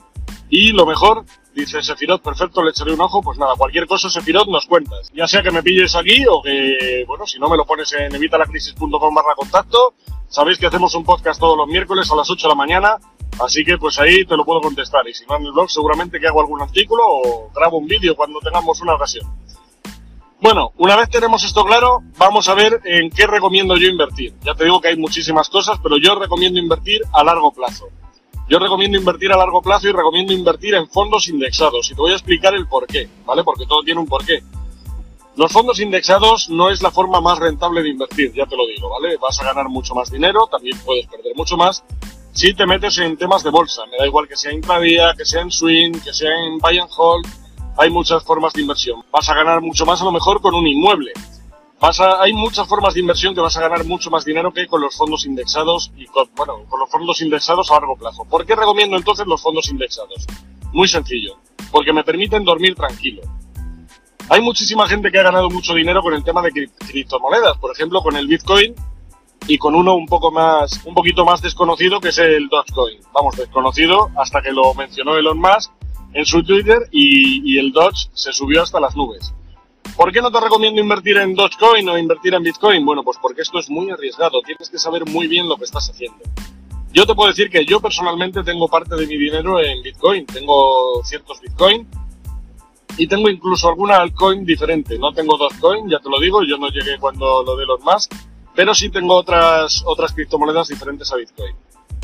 Y 0.49 0.73
lo 0.73 0.85
mejor, 0.85 1.23
dice 1.57 1.81
Sefirot, 1.81 2.21
perfecto, 2.21 2.63
le 2.63 2.71
echaré 2.71 2.93
un 2.93 3.01
ojo, 3.01 3.21
pues 3.21 3.37
nada, 3.37 3.55
cualquier 3.57 3.87
cosa 3.87 4.09
Sefirot 4.09 4.47
nos 4.47 4.65
cuentas. 4.65 5.11
Ya 5.13 5.27
sea 5.27 5.43
que 5.43 5.51
me 5.51 5.63
pilles 5.63 5.95
aquí 5.95 6.25
o 6.29 6.41
que, 6.41 7.03
bueno, 7.07 7.25
si 7.25 7.39
no 7.39 7.49
me 7.49 7.57
lo 7.57 7.65
pones 7.65 7.91
en 7.93 8.13
evitalacrisis.com 8.15 9.15
barra 9.15 9.35
contacto, 9.35 9.95
sabéis 10.29 10.57
que 10.57 10.67
hacemos 10.67 10.95
un 10.95 11.03
podcast 11.03 11.39
todos 11.39 11.57
los 11.57 11.67
miércoles 11.67 12.09
a 12.11 12.15
las 12.15 12.29
8 12.29 12.47
de 12.47 12.49
la 12.49 12.55
mañana 12.55 12.97
Así 13.39 13.63
que 13.63 13.77
pues 13.77 13.99
ahí 13.99 14.25
te 14.25 14.35
lo 14.35 14.43
puedo 14.43 14.61
contestar 14.61 15.07
y 15.07 15.13
si 15.13 15.25
no 15.25 15.35
en 15.35 15.45
el 15.45 15.51
blog 15.51 15.69
seguramente 15.69 16.19
que 16.19 16.27
hago 16.27 16.41
algún 16.41 16.61
artículo 16.61 17.03
o 17.05 17.51
grabo 17.53 17.77
un 17.77 17.87
vídeo 17.87 18.15
cuando 18.15 18.39
tengamos 18.39 18.81
una 18.81 18.95
ocasión. 18.95 19.27
Bueno, 20.39 20.71
una 20.77 20.95
vez 20.95 21.09
tenemos 21.09 21.43
esto 21.43 21.65
claro, 21.65 22.03
vamos 22.17 22.47
a 22.47 22.53
ver 22.53 22.81
en 22.85 23.09
qué 23.09 23.25
recomiendo 23.27 23.75
yo 23.75 23.87
invertir. 23.87 24.35
Ya 24.43 24.53
te 24.53 24.65
digo 24.65 24.81
que 24.81 24.89
hay 24.89 24.97
muchísimas 24.97 25.49
cosas, 25.49 25.79
pero 25.81 25.97
yo 25.97 26.15
recomiendo 26.15 26.59
invertir 26.59 27.01
a 27.13 27.23
largo 27.23 27.51
plazo. 27.51 27.87
Yo 28.49 28.59
recomiendo 28.59 28.97
invertir 28.97 29.31
a 29.31 29.37
largo 29.37 29.61
plazo 29.61 29.89
y 29.89 29.91
recomiendo 29.91 30.31
invertir 30.31 30.75
en 30.75 30.87
fondos 30.87 31.27
indexados. 31.27 31.91
Y 31.91 31.95
te 31.95 32.01
voy 32.01 32.11
a 32.11 32.15
explicar 32.15 32.55
el 32.55 32.67
por 32.67 32.87
qué, 32.87 33.09
¿vale? 33.25 33.43
Porque 33.43 33.65
todo 33.65 33.83
tiene 33.83 33.99
un 33.99 34.07
porqué. 34.07 34.41
Los 35.35 35.51
fondos 35.51 35.79
indexados 35.79 36.49
no 36.49 36.69
es 36.69 36.81
la 36.81 36.89
forma 36.89 37.21
más 37.21 37.37
rentable 37.37 37.83
de 37.83 37.89
invertir, 37.89 38.33
ya 38.33 38.47
te 38.47 38.57
lo 38.57 38.65
digo, 38.65 38.89
¿vale? 38.89 39.17
Vas 39.17 39.39
a 39.39 39.43
ganar 39.43 39.69
mucho 39.69 39.93
más 39.93 40.09
dinero, 40.09 40.47
también 40.47 40.75
puedes 40.83 41.05
perder 41.05 41.35
mucho 41.35 41.55
más, 41.55 41.83
si 42.31 42.55
te 42.55 42.65
metes 42.65 42.97
en 42.97 43.17
temas 43.17 43.43
de 43.43 43.51
bolsa. 43.51 43.85
Me 43.85 43.97
da 43.97 44.07
igual 44.07 44.27
que 44.27 44.35
sea 44.35 44.51
intradía, 44.51 45.13
que 45.15 45.25
sea 45.25 45.41
en 45.41 45.51
swing, 45.51 45.91
que 46.03 46.13
sea 46.13 46.31
en 46.43 46.57
buy 46.57 46.79
and 46.79 46.89
hold. 46.95 47.27
Hay 47.77 47.91
muchas 47.91 48.23
formas 48.23 48.53
de 48.53 48.61
inversión. 48.61 49.03
Vas 49.11 49.29
a 49.29 49.35
ganar 49.35 49.61
mucho 49.61 49.85
más 49.85 50.01
a 50.01 50.05
lo 50.05 50.11
mejor 50.11 50.41
con 50.41 50.55
un 50.55 50.65
inmueble. 50.65 51.11
Vas 51.79 51.99
hay 51.99 52.33
muchas 52.33 52.67
formas 52.67 52.95
de 52.95 53.01
inversión 53.01 53.35
que 53.35 53.41
vas 53.41 53.55
a 53.55 53.61
ganar 53.61 53.85
mucho 53.85 54.09
más 54.09 54.25
dinero 54.25 54.51
que 54.51 54.65
con 54.65 54.81
los 54.81 54.97
fondos 54.97 55.25
indexados 55.25 55.91
y 55.95 56.05
con, 56.07 56.27
bueno, 56.35 56.63
con 56.67 56.79
los 56.79 56.89
fondos 56.89 57.21
indexados 57.21 57.69
a 57.69 57.75
largo 57.75 57.95
plazo. 57.95 58.25
¿Por 58.25 58.45
qué 58.47 58.55
recomiendo 58.55 58.97
entonces 58.97 59.27
los 59.27 59.41
fondos 59.41 59.69
indexados? 59.69 60.25
Muy 60.73 60.87
sencillo, 60.87 61.37
porque 61.71 61.93
me 61.93 62.03
permiten 62.03 62.43
dormir 62.43 62.73
tranquilo. 62.73 63.21
Hay 64.29 64.41
muchísima 64.41 64.87
gente 64.87 65.11
que 65.11 65.19
ha 65.19 65.23
ganado 65.23 65.49
mucho 65.51 65.75
dinero 65.75 66.01
con 66.01 66.15
el 66.15 66.23
tema 66.23 66.41
de 66.41 66.51
criptomonedas, 66.51 67.57
por 67.59 67.71
ejemplo 67.71 68.01
con 68.01 68.17
el 68.17 68.27
Bitcoin 68.27 68.73
y 69.47 69.57
con 69.59 69.75
uno 69.75 69.95
un 69.95 70.07
poco 70.07 70.31
más, 70.31 70.83
un 70.83 70.95
poquito 70.95 71.25
más 71.25 71.41
desconocido 71.41 72.01
que 72.01 72.09
es 72.09 72.17
el 72.17 72.49
Dogecoin. 72.49 72.99
Vamos, 73.13 73.37
desconocido 73.37 74.09
hasta 74.17 74.41
que 74.41 74.51
lo 74.51 74.73
mencionó 74.73 75.15
Elon 75.15 75.39
Musk 75.39 75.71
en 76.13 76.25
su 76.25 76.43
Twitter 76.43 76.89
y, 76.91 77.53
y 77.53 77.59
el 77.59 77.71
Doge 77.71 78.09
se 78.13 78.33
subió 78.33 78.63
hasta 78.63 78.79
las 78.79 78.95
nubes. 78.95 79.33
¿Por 79.97 80.11
qué 80.11 80.21
no 80.21 80.29
te 80.29 80.39
recomiendo 80.39 80.79
invertir 80.79 81.17
en 81.17 81.33
Dogecoin 81.33 81.89
o 81.89 81.97
invertir 81.97 82.35
en 82.35 82.43
Bitcoin? 82.43 82.85
Bueno, 82.85 83.03
pues 83.03 83.17
porque 83.19 83.41
esto 83.41 83.57
es 83.57 83.67
muy 83.67 83.89
arriesgado, 83.89 84.43
tienes 84.43 84.69
que 84.69 84.77
saber 84.77 85.03
muy 85.09 85.25
bien 85.25 85.49
lo 85.49 85.57
que 85.57 85.63
estás 85.63 85.89
haciendo. 85.89 86.19
Yo 86.93 87.07
te 87.07 87.15
puedo 87.15 87.29
decir 87.29 87.49
que 87.49 87.65
yo 87.65 87.79
personalmente 87.79 88.43
tengo 88.43 88.67
parte 88.67 88.95
de 88.95 89.07
mi 89.07 89.17
dinero 89.17 89.59
en 89.59 89.81
Bitcoin, 89.81 90.27
tengo 90.27 91.03
ciertos 91.03 91.41
Bitcoin 91.41 91.87
y 92.95 93.07
tengo 93.07 93.27
incluso 93.27 93.69
alguna 93.69 93.97
altcoin 93.97 94.45
diferente. 94.45 94.99
No 94.99 95.11
tengo 95.13 95.35
Dogecoin, 95.35 95.89
ya 95.89 95.97
te 95.97 96.09
lo 96.09 96.19
digo, 96.19 96.43
yo 96.43 96.59
no 96.59 96.69
llegué 96.69 96.99
cuando 96.99 97.41
lo 97.41 97.55
de 97.55 97.63
Elon 97.63 97.81
Musk, 97.83 98.13
pero 98.53 98.75
sí 98.75 98.89
tengo 98.91 99.15
otras, 99.15 99.81
otras 99.83 100.13
criptomonedas 100.13 100.67
diferentes 100.67 101.11
a 101.11 101.15
Bitcoin. 101.15 101.55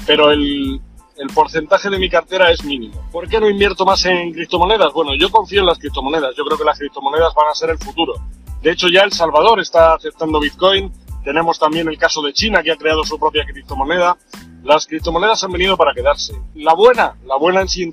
Pero 0.08 0.32
el, 0.32 0.82
el 1.18 1.28
porcentaje 1.28 1.90
de 1.90 2.00
mi 2.00 2.10
cartera 2.10 2.52
es 2.52 2.64
mínimo. 2.64 3.08
¿Por 3.12 3.28
qué 3.28 3.40
no 3.40 3.50
invierto 3.50 3.86
más 3.86 4.04
en 4.06 4.34
criptomonedas? 4.34 4.92
Bueno, 4.94 5.16
yo 5.16 5.30
confío 5.30 5.62
en 5.62 5.68
las 5.68 5.78
criptomonedas. 5.78 6.36
Yo 6.36 6.44
creo 6.46 6.58
que 6.58 6.64
las 6.64 6.78
criptomonedas 6.80 7.34
van 7.36 7.50
a 7.50 7.56
ser 7.56 7.70
el 7.70 7.78
futuro. 7.78 8.14
De 8.62 8.72
hecho, 8.72 8.88
ya 8.88 9.02
El 9.02 9.12
Salvador 9.12 9.60
está 9.60 9.94
aceptando 9.94 10.40
Bitcoin. 10.40 10.92
Tenemos 11.24 11.60
también 11.60 11.88
el 11.88 11.98
caso 11.98 12.22
de 12.22 12.34
China, 12.34 12.64
que 12.64 12.72
ha 12.72 12.78
creado 12.78 13.04
su 13.04 13.20
propia 13.20 13.46
criptomoneda. 13.46 14.18
Las 14.64 14.88
criptomonedas 14.88 15.44
han 15.44 15.52
venido 15.52 15.78
para 15.78 15.94
quedarse. 15.94 16.34
La 16.56 16.74
buena, 16.74 17.18
la 17.26 17.38
buena 17.38 17.62
en 17.62 17.68
sí, 17.68 17.92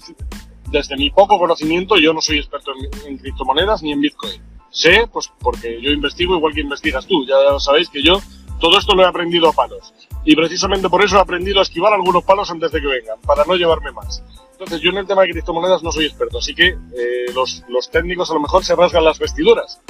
desde 0.71 0.97
mi 0.97 1.11
poco 1.11 1.39
conocimiento, 1.39 1.97
yo 1.97 2.13
no 2.13 2.21
soy 2.21 2.39
experto 2.39 2.73
en, 3.07 3.19
criptomonedas 3.19 3.83
ni 3.83 3.93
en 3.93 4.01
Bitcoin. 4.01 4.41
Sé, 4.71 5.09
pues 5.13 5.31
porque 5.41 5.81
yo 5.83 5.91
investigo 5.91 6.37
igual 6.37 6.55
que 6.55 6.61
investigas 6.61 7.07
tú. 7.07 7.27
Ya 7.27 7.59
sabéis 7.59 7.89
que 7.89 8.03
yo 8.03 8.21
todo 8.61 8.79
esto 8.79 8.95
lo 8.95 9.03
he 9.03 9.07
aprendido 9.07 9.49
a 9.49 9.53
palos. 9.53 9.93
Y 10.25 10.37
precisamente 10.37 10.89
por 10.89 11.03
eso 11.03 11.17
he 11.17 11.21
aprendido 11.21 11.61
a 11.61 11.63
esquivar 11.63 11.93
algunos 11.93 12.25
palos 12.25 12.51
antes 12.51 12.71
de 12.73 12.81
que 12.81 12.87
vengan, 12.87 13.21
para 13.21 13.45
no 13.45 13.55
llevarme 13.55 13.93
más. 13.93 14.23
Entonces, 14.53 14.81
yo 14.81 14.91
en 14.91 14.99
el 14.99 15.07
tema 15.07 15.23
de 15.23 15.31
criptomonedas 15.31 15.83
no 15.83 15.91
soy 15.91 16.05
experto, 16.05 16.39
así 16.39 16.55
que 16.55 16.69
eh, 16.69 17.33
los, 17.35 17.65
los, 17.69 17.91
técnicos 17.91 18.31
a 18.31 18.35
lo 18.35 18.41
mejor 18.41 18.63
se 18.63 18.77
rasgan 18.77 19.05
las 19.05 19.19
vestiduras. 19.19 19.81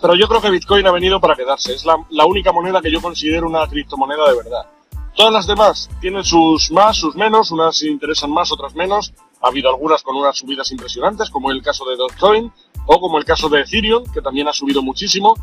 Pero 0.00 0.14
yo 0.14 0.28
creo 0.28 0.40
que 0.40 0.50
Bitcoin 0.50 0.86
ha 0.86 0.92
venido 0.92 1.20
para 1.20 1.34
quedarse. 1.34 1.74
Es 1.74 1.84
la, 1.84 1.96
la 2.10 2.24
única 2.24 2.52
moneda 2.52 2.80
que 2.80 2.90
yo 2.90 3.02
considero 3.02 3.46
una 3.46 3.66
criptomoneda 3.66 4.30
de 4.30 4.36
verdad. 4.36 4.66
Todas 5.14 5.32
las 5.32 5.46
demás 5.46 5.90
tienen 6.00 6.24
sus 6.24 6.70
más, 6.70 6.96
sus 6.96 7.16
menos, 7.16 7.50
unas 7.50 7.82
interesan 7.82 8.30
más, 8.30 8.52
otras 8.52 8.74
menos. 8.74 9.12
Ha 9.42 9.48
habido 9.48 9.70
algunas 9.70 10.02
con 10.02 10.16
unas 10.16 10.36
subidas 10.36 10.70
impresionantes, 10.70 11.30
como 11.30 11.50
el 11.50 11.62
caso 11.62 11.84
de 11.86 11.96
Dogecoin, 11.96 12.52
o 12.86 13.00
como 13.00 13.18
el 13.18 13.24
caso 13.24 13.48
de 13.48 13.60
Ethereum, 13.60 14.04
que 14.12 14.20
también 14.20 14.48
ha 14.48 14.52
subido 14.52 14.82
muchísimo, 14.82 15.34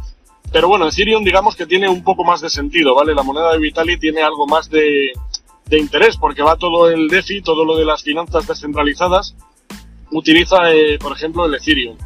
pero 0.53 0.67
bueno, 0.67 0.87
Ethereum 0.87 1.23
digamos 1.23 1.55
que 1.55 1.65
tiene 1.65 1.89
un 1.89 2.03
poco 2.03 2.23
más 2.23 2.39
de 2.39 2.49
sentido, 2.49 2.93
¿vale? 2.93 3.15
La 3.15 3.23
moneda 3.23 3.51
de 3.51 3.57
Vitalik 3.57 3.99
tiene 3.99 4.21
algo 4.21 4.45
más 4.45 4.69
de, 4.69 5.11
interés 5.71 6.15
porque 6.15 6.43
va 6.43 6.55
todo 6.55 6.91
el 6.91 7.07
DeFi, 7.07 7.41
todo 7.41 7.65
lo 7.65 7.75
de 7.75 7.83
las 7.83 8.03
finanzas 8.03 8.45
descentralizadas, 8.45 9.35
utiliza, 10.11 10.71
eh, 10.71 10.99
por 10.99 11.11
ejemplo, 11.13 11.47
el 11.47 11.55
Ethereum. 11.55 11.97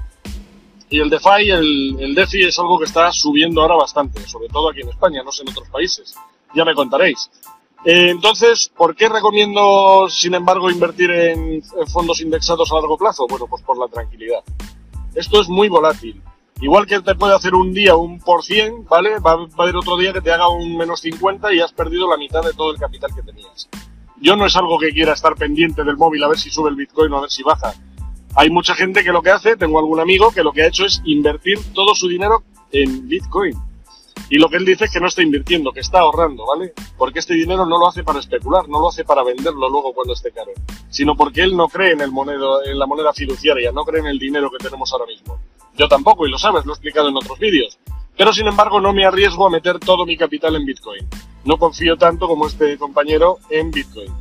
Y 0.89 1.01
el 1.01 1.09
DeFi, 1.09 1.49
el, 1.49 2.15
DeFi 2.15 2.43
es 2.43 2.57
algo 2.57 2.79
que 2.79 2.85
está 2.85 3.11
subiendo 3.11 3.61
ahora 3.61 3.75
bastante, 3.75 4.25
sobre 4.25 4.47
todo 4.47 4.69
aquí 4.69 4.79
en 4.79 4.89
España, 4.89 5.21
no 5.23 5.31
sé 5.33 5.41
en 5.41 5.49
otros 5.49 5.67
países. 5.67 6.15
Ya 6.55 6.63
me 6.63 6.73
contaréis. 6.73 7.29
Eh, 7.83 8.11
entonces, 8.11 8.71
¿por 8.73 8.95
qué 8.95 9.09
recomiendo, 9.09 10.07
sin 10.09 10.35
embargo, 10.35 10.71
invertir 10.71 11.11
en, 11.11 11.55
en 11.55 11.87
fondos 11.91 12.21
indexados 12.21 12.71
a 12.71 12.75
largo 12.75 12.97
plazo? 12.97 13.27
Bueno, 13.27 13.45
pues 13.47 13.61
por 13.63 13.77
la 13.77 13.89
tranquilidad. 13.89 14.39
Esto 15.13 15.41
es 15.41 15.49
muy 15.49 15.67
volátil. 15.67 16.21
Igual 16.59 16.87
que 16.87 16.99
te 17.01 17.13
puede 17.13 17.35
hacer 17.35 17.53
un 17.53 17.71
día 17.71 17.95
un 17.95 18.19
por 18.19 18.43
cien, 18.43 18.85
¿vale? 18.85 19.19
Va, 19.19 19.33
a 19.33 19.61
haber 19.61 19.75
otro 19.75 19.95
día 19.95 20.11
que 20.11 20.21
te 20.21 20.31
haga 20.31 20.49
un 20.49 20.75
menos 20.75 21.01
50 21.01 21.53
y 21.53 21.59
has 21.59 21.71
perdido 21.71 22.09
la 22.09 22.17
mitad 22.17 22.41
de 22.41 22.53
todo 22.53 22.71
el 22.71 22.79
capital 22.79 23.11
que 23.15 23.21
tenías. 23.21 23.69
Yo 24.19 24.35
no 24.35 24.47
es 24.47 24.55
algo 24.55 24.79
que 24.79 24.91
quiera 24.91 25.13
estar 25.13 25.35
pendiente 25.35 25.83
del 25.83 25.97
móvil 25.97 26.23
a 26.23 26.29
ver 26.29 26.39
si 26.39 26.49
sube 26.49 26.69
el 26.69 26.75
Bitcoin 26.75 27.13
o 27.13 27.17
a 27.17 27.21
ver 27.21 27.29
si 27.29 27.43
baja. 27.43 27.73
Hay 28.35 28.49
mucha 28.49 28.73
gente 28.73 29.03
que 29.03 29.11
lo 29.11 29.21
que 29.21 29.29
hace, 29.29 29.55
tengo 29.55 29.77
algún 29.77 29.99
amigo 29.99 30.31
que 30.31 30.43
lo 30.43 30.51
que 30.51 30.63
ha 30.63 30.67
hecho 30.67 30.85
es 30.85 31.01
invertir 31.05 31.59
todo 31.73 31.93
su 31.93 32.07
dinero 32.07 32.43
en 32.71 33.07
Bitcoin. 33.07 33.55
Y 34.29 34.39
lo 34.39 34.49
que 34.49 34.57
él 34.57 34.65
dice 34.65 34.85
es 34.85 34.91
que 34.91 34.99
no 34.99 35.07
está 35.07 35.21
invirtiendo, 35.21 35.71
que 35.71 35.79
está 35.79 35.99
ahorrando, 35.99 36.45
¿vale? 36.45 36.73
Porque 36.97 37.19
este 37.19 37.35
dinero 37.35 37.65
no 37.65 37.77
lo 37.77 37.87
hace 37.87 38.03
para 38.03 38.19
especular, 38.19 38.67
no 38.67 38.79
lo 38.79 38.89
hace 38.89 39.05
para 39.05 39.23
venderlo 39.23 39.69
luego 39.69 39.93
cuando 39.93 40.13
esté 40.13 40.31
caro, 40.31 40.51
sino 40.89 41.15
porque 41.15 41.41
él 41.41 41.55
no 41.55 41.67
cree 41.69 41.93
en, 41.93 42.01
el 42.01 42.11
monedo, 42.11 42.63
en 42.65 42.77
la 42.77 42.87
moneda 42.87 43.13
fiduciaria, 43.13 43.71
no 43.71 43.85
cree 43.85 44.01
en 44.01 44.07
el 44.07 44.19
dinero 44.19 44.49
que 44.51 44.57
tenemos 44.57 44.91
ahora 44.91 45.05
mismo. 45.05 45.39
Yo 45.77 45.87
tampoco, 45.87 46.25
y 46.25 46.31
lo 46.31 46.37
sabes, 46.37 46.65
lo 46.65 46.71
he 46.71 46.75
explicado 46.75 47.09
en 47.09 47.17
otros 47.17 47.37
vídeos. 47.37 47.79
Pero 48.17 48.33
sin 48.33 48.47
embargo 48.47 48.81
no 48.81 48.93
me 48.93 49.05
arriesgo 49.05 49.45
a 49.45 49.49
meter 49.51 49.79
todo 49.79 50.05
mi 50.05 50.17
capital 50.17 50.55
en 50.55 50.65
Bitcoin. 50.65 51.07
No 51.45 51.57
confío 51.57 51.97
tanto 51.97 52.27
como 52.27 52.47
este 52.47 52.77
compañero 52.77 53.37
en 53.49 53.69
Bitcoin. 53.69 54.11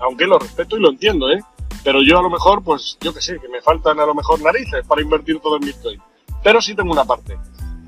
Aunque 0.00 0.26
lo 0.26 0.38
respeto 0.38 0.76
y 0.76 0.80
lo 0.80 0.90
entiendo, 0.90 1.30
¿eh? 1.30 1.40
Pero 1.84 2.02
yo 2.02 2.18
a 2.18 2.22
lo 2.22 2.30
mejor, 2.30 2.64
pues 2.64 2.98
yo 3.00 3.14
que 3.14 3.20
sé, 3.20 3.38
que 3.38 3.48
me 3.48 3.62
faltan 3.62 4.00
a 4.00 4.06
lo 4.06 4.14
mejor 4.14 4.42
narices 4.42 4.84
para 4.86 5.02
invertir 5.02 5.38
todo 5.38 5.56
en 5.56 5.66
Bitcoin. 5.66 6.00
Pero 6.42 6.60
sí 6.60 6.74
tengo 6.74 6.92
una 6.92 7.04
parte. 7.04 7.38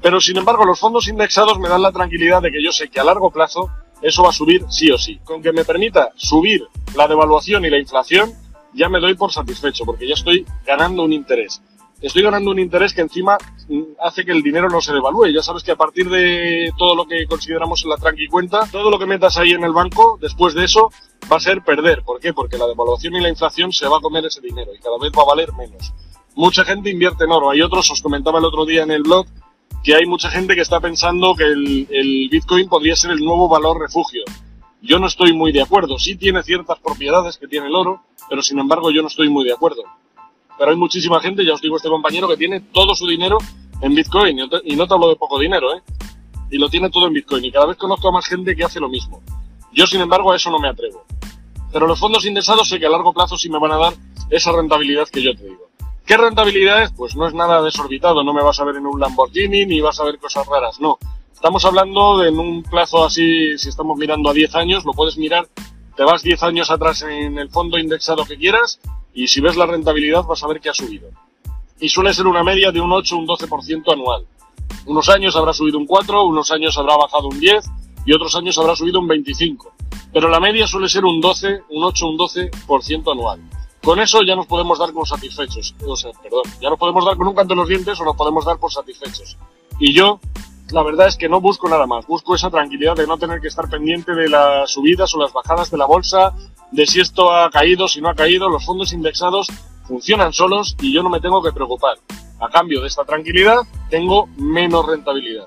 Pero 0.01 0.21
sin 0.21 0.37
embargo, 0.37 0.65
los 0.65 0.79
fondos 0.79 1.09
indexados 1.09 1.59
me 1.59 1.69
dan 1.69 1.83
la 1.83 1.91
tranquilidad 1.91 2.41
de 2.41 2.53
que 2.53 2.63
yo 2.63 2.71
sé 2.71 2.89
que 2.89 3.01
a 3.01 3.05
largo 3.05 3.31
plazo 3.33 3.71
eso 4.03 4.23
va 4.23 4.29
a 4.29 4.33
subir 4.33 4.65
sí 4.69 4.91
o 4.91 4.99
sí. 4.99 5.19
Con 5.25 5.43
que 5.43 5.53
me 5.53 5.65
permita 5.65 6.13
subir 6.15 6.63
la 6.95 7.09
devaluación 7.09 7.65
y 7.65 7.71
la 7.71 7.79
inflación, 7.79 8.33
ya 8.73 8.89
me 8.89 9.01
doy 9.01 9.15
por 9.15 9.33
satisfecho, 9.33 9.85
porque 9.85 10.07
ya 10.07 10.15
estoy 10.15 10.47
ganando 10.65 11.03
un 11.03 11.13
interés. 11.13 11.61
Estoy 12.01 12.23
ganando 12.23 12.51
un 12.51 12.59
interés 12.59 12.93
que 12.93 13.01
encima 13.01 13.39
mm, 13.69 13.83
hace 14.01 14.25
que 14.25 14.33
el 14.33 14.43
dinero 14.43 14.69
no 14.69 14.81
se 14.81 14.93
devalúe. 14.93 15.29
Ya 15.29 15.43
sabes 15.43 15.63
que 15.63 15.73
a 15.73 15.77
partir 15.77 16.11
de 16.11 16.71
todo 16.77 16.95
lo 16.95 17.07
que 17.07 17.27
consideramos 17.27 17.83
en 17.85 17.91
la 17.91 17.97
tranqui 17.97 18.29
cuenta, 18.29 18.69
todo 18.71 18.91
lo 18.91 18.99
que 18.99 19.07
metas 19.07 19.39
ahí 19.39 19.53
en 19.53 19.65
el 19.65 19.73
banco, 19.73 20.19
después 20.21 20.55
de 20.55 20.65
eso, 20.65 20.91
va 21.31 21.37
a 21.37 21.41
ser 21.41 21.63
perder. 21.63 22.03
¿Por 22.03 22.21
qué? 22.21 22.35
Porque 22.35 22.59
la 22.59 22.67
devaluación 22.67 23.15
y 23.15 23.21
la 23.21 23.31
inflación 23.31 23.73
se 23.73 23.89
va 23.89 23.97
a 23.97 24.01
comer 24.01 24.27
ese 24.27 24.41
dinero 24.41 24.75
y 24.75 24.79
cada 24.79 24.99
vez 24.99 25.11
va 25.17 25.23
a 25.23 25.27
valer 25.27 25.53
menos. 25.55 25.93
Mucha 26.35 26.65
gente 26.65 26.91
invierte 26.91 27.25
en 27.25 27.33
oro. 27.33 27.51
Hay 27.51 27.63
otros, 27.63 27.91
os 27.91 28.03
comentaba 28.03 28.39
el 28.41 28.45
otro 28.45 28.67
día 28.67 28.83
en 28.83 28.91
el 28.91 29.03
blog, 29.03 29.27
que 29.83 29.95
hay 29.95 30.05
mucha 30.05 30.31
gente 30.31 30.55
que 30.55 30.61
está 30.61 30.81
pensando 30.81 31.35
que 31.35 31.45
el, 31.45 32.29
Bitcoin 32.31 32.69
podría 32.69 32.95
ser 32.95 33.13
el 33.13 33.25
nuevo 33.25 33.49
valor 33.49 33.81
refugio. 33.81 34.23
Yo 34.83 34.99
no 34.99 35.07
estoy 35.07 35.33
muy 35.33 35.51
de 35.51 35.63
acuerdo. 35.63 35.99
Sí 35.99 36.17
tiene 36.17 36.43
ciertas 36.43 36.79
propiedades 36.81 37.39
que 37.39 37.49
tiene 37.49 37.69
el 37.69 37.75
oro, 37.75 38.03
pero 38.29 38.43
sin 38.43 38.59
embargo 38.59 38.91
yo 38.91 39.01
no 39.01 39.09
estoy 39.09 39.31
muy 39.31 39.45
de 39.45 39.55
acuerdo. 39.55 39.83
Pero 40.59 40.71
hay 40.71 40.77
muchísima 40.77 41.21
gente, 41.21 41.45
ya 41.45 41.55
os 41.55 41.61
digo 41.61 41.77
este 41.77 41.89
compañero, 41.89 42.29
que 42.29 42.37
tiene 42.37 42.61
todo 42.61 42.95
su 42.95 43.07
dinero 43.07 43.39
en 43.81 43.95
Bitcoin. 43.95 44.39
Y 44.65 44.77
no 44.77 44.87
te 44.87 44.95
hablo 44.95 45.09
de 45.09 45.17
poco 45.17 45.39
dinero, 45.39 45.75
¿eh? 45.75 45.83
Y 46.51 46.59
lo 46.59 46.69
tiene 46.69 46.91
todo 46.91 47.07
en 47.07 47.13
Bitcoin. 47.13 47.45
Y 47.45 47.53
cada 47.53 47.67
vez 47.67 47.77
conozco 47.77 48.09
a 48.09 48.13
más 48.13 48.27
gente 48.27 48.57
que 48.57 48.65
hace 48.65 48.81
lo 48.81 48.89
mismo. 48.89 49.23
Yo, 49.73 49.87
sin 49.87 50.01
embargo, 50.01 50.33
a 50.33 50.37
eso 50.37 50.51
no 50.51 50.59
me 50.59 50.69
atrevo. 50.69 51.05
Pero 51.73 51.87
los 51.87 51.99
fondos 51.99 52.25
indexados 52.25 52.69
sé 52.69 52.79
que 52.79 52.87
a 52.87 52.91
largo 52.91 53.13
plazo 53.13 53.37
sí 53.37 53.51
me 53.51 53.59
van 53.59 53.73
a 53.73 53.77
dar 53.77 53.95
esa 54.31 54.53
rentabilidad 54.53 55.09
que 55.09 55.23
yo 55.23 55.37
te 55.37 55.45
digo. 55.45 55.67
¿Qué 56.07 56.17
rentabilidad 56.17 56.85
es? 56.85 56.93
Pues 56.93 57.17
no 57.17 57.27
es 57.27 57.35
nada 57.35 57.61
desorbitado, 57.63 58.23
no 58.23 58.33
me 58.33 58.43
vas 58.43 58.61
a 58.61 58.65
ver 58.65 58.77
en 58.77 58.87
un 58.87 59.01
Lamborghini 59.01 59.67
ni 59.67 59.81
vas 59.81 59.99
a 59.99 60.05
ver 60.05 60.19
cosas 60.19 60.47
raras, 60.47 60.81
no. 60.81 60.99
Estamos 61.35 61.65
hablando 61.65 62.19
de 62.19 62.29
en 62.29 62.39
un 62.39 62.63
plazo 62.63 63.05
así, 63.05 63.59
si 63.59 63.69
estamos 63.69 63.99
mirando 63.99 64.31
a 64.31 64.33
10 64.33 64.55
años, 64.55 64.85
lo 64.85 64.93
puedes 64.93 65.19
mirar, 65.19 65.49
te 65.97 66.05
vas 66.05 66.23
10 66.23 66.43
años 66.45 66.71
atrás 66.71 67.03
en 67.03 67.39
el 67.39 67.51
fondo 67.51 67.77
indexado 67.77 68.25
que 68.25 68.37
quieras 68.37 68.81
y 69.17 69.27
si 69.27 69.41
ves 69.41 69.57
la 69.57 69.67
rentabilidad 69.67 70.25
vas 70.25 70.45
a 70.45 70.47
ver 70.47 70.61
que 70.61 70.69
ha 70.69 70.75
subido. 70.75 71.09
Y 71.81 71.89
suele 71.89 72.13
ser 72.13 72.27
una 72.27 72.45
media 72.45 72.71
de 72.71 72.81
un 72.81 72.93
8 72.93 73.17
o 73.17 73.19
un 73.19 73.27
12% 73.27 73.93
anual. 73.93 74.27
Unos 74.85 75.09
años 75.09 75.35
habrá 75.35 75.53
subido 75.53 75.79
un 75.79 75.87
4, 75.87 76.25
unos 76.25 76.51
años 76.53 76.77
habrá 76.77 76.97
bajado 76.97 77.29
un 77.29 77.41
10 77.41 77.65
y 78.05 78.13
otros 78.13 78.37
años 78.37 78.57
habrá 78.59 78.77
subido 78.77 79.01
un 79.01 79.09
25. 79.09 79.73
Pero 80.13 80.29
la 80.29 80.39
media 80.39 80.67
suele 80.67 80.89
ser 80.89 81.05
un 81.05 81.21
12, 81.21 81.63
un 81.71 81.85
8 81.85 82.07
o 82.07 82.11
un 82.11 82.19
12% 82.19 83.13
anual. 83.13 83.41
Con 83.83 84.01
eso 84.01 84.23
ya 84.23 84.37
nos 84.37 84.47
podemos 84.47 84.79
dar 84.79 84.93
por 84.93 85.09
satisfechos. 85.09 85.75
O 85.87 85.97
sea, 85.97 86.11
perdón, 86.23 86.43
ya 86.61 86.69
nos 86.69 86.79
podemos 86.79 87.05
dar 87.05 87.17
con 87.17 87.27
un 87.27 87.35
canto 87.35 87.55
en 87.55 87.61
los 87.61 87.69
dientes 87.69 87.99
o 87.99 88.05
nos 88.05 88.17
podemos 88.17 88.45
dar 88.45 88.59
por 88.59 88.71
satisfechos. 88.71 89.39
Y 89.81 89.95
yo, 89.95 90.21
la 90.71 90.83
verdad 90.83 91.09
es 91.09 91.17
que 91.17 91.29
no 91.29 91.41
busco 91.41 91.69
nada 91.69 91.87
más. 91.87 92.07
Busco 92.07 92.35
esa 92.35 92.51
tranquilidad 92.51 92.97
de 92.97 93.07
no 93.07 93.19
tener 93.19 93.41
que 93.41 93.49
estar 93.49 93.69
pendiente 93.69 94.15
de 94.15 94.29
las 94.29 94.71
subidas 94.71 95.15
o 95.15 95.19
las 95.19 95.33
bajadas 95.33 95.71
de 95.71 95.79
la 95.79 95.87
bolsa, 95.87 96.35
de 96.71 96.87
si 96.87 97.01
esto 97.01 97.33
ha 97.33 97.51
caído, 97.51 97.89
si 97.89 98.01
no 98.01 98.09
ha 98.09 98.15
caído. 98.15 98.49
Los 98.49 98.65
fondos 98.65 98.93
indexados 98.93 99.49
funcionan 99.87 100.33
solos 100.33 100.77
y 100.81 100.93
yo 100.93 101.03
no 101.03 101.11
me 101.11 101.21
tengo 101.21 101.43
que 101.43 101.53
preocupar. 101.53 101.97
A 102.41 102.49
cambio 102.49 102.81
de 102.81 102.89
esta 102.89 103.05
tranquilidad, 103.05 103.59
tengo 103.89 104.27
menos 104.37 104.87
rentabilidad. 104.87 105.47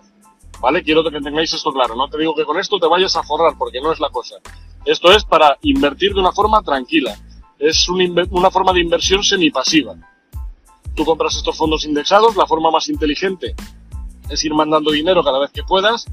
¿Vale? 0.59 0.83
Quiero 0.83 1.03
que 1.03 1.11
tengáis 1.21 1.53
esto 1.53 1.71
claro. 1.71 1.95
No 1.95 2.09
te 2.09 2.17
digo 2.17 2.35
que 2.35 2.45
con 2.45 2.57
esto 2.57 2.79
te 2.79 2.87
vayas 2.87 3.15
a 3.15 3.23
forrar, 3.23 3.53
porque 3.57 3.79
no 3.81 3.91
es 3.91 3.99
la 3.99 4.09
cosa. 4.09 4.35
Esto 4.85 5.11
es 5.11 5.23
para 5.23 5.57
invertir 5.61 6.13
de 6.13 6.19
una 6.19 6.31
forma 6.31 6.61
tranquila 6.61 7.17
es 7.59 7.89
una 7.89 8.49
forma 8.49 8.71
de 8.71 8.79
inversión 8.79 9.21
semipasiva. 9.21 9.95
Tú 10.95 11.03
compras 11.05 11.35
estos 11.35 11.57
fondos 11.57 11.85
indexados, 11.85 12.35
la 12.35 12.47
forma 12.47 12.71
más 12.71 12.87
inteligente 12.87 13.53
es 14.29 14.43
ir 14.43 14.53
mandando 14.53 14.91
dinero 14.91 15.23
cada 15.23 15.39
vez 15.39 15.51
que 15.51 15.63
puedas. 15.63 16.05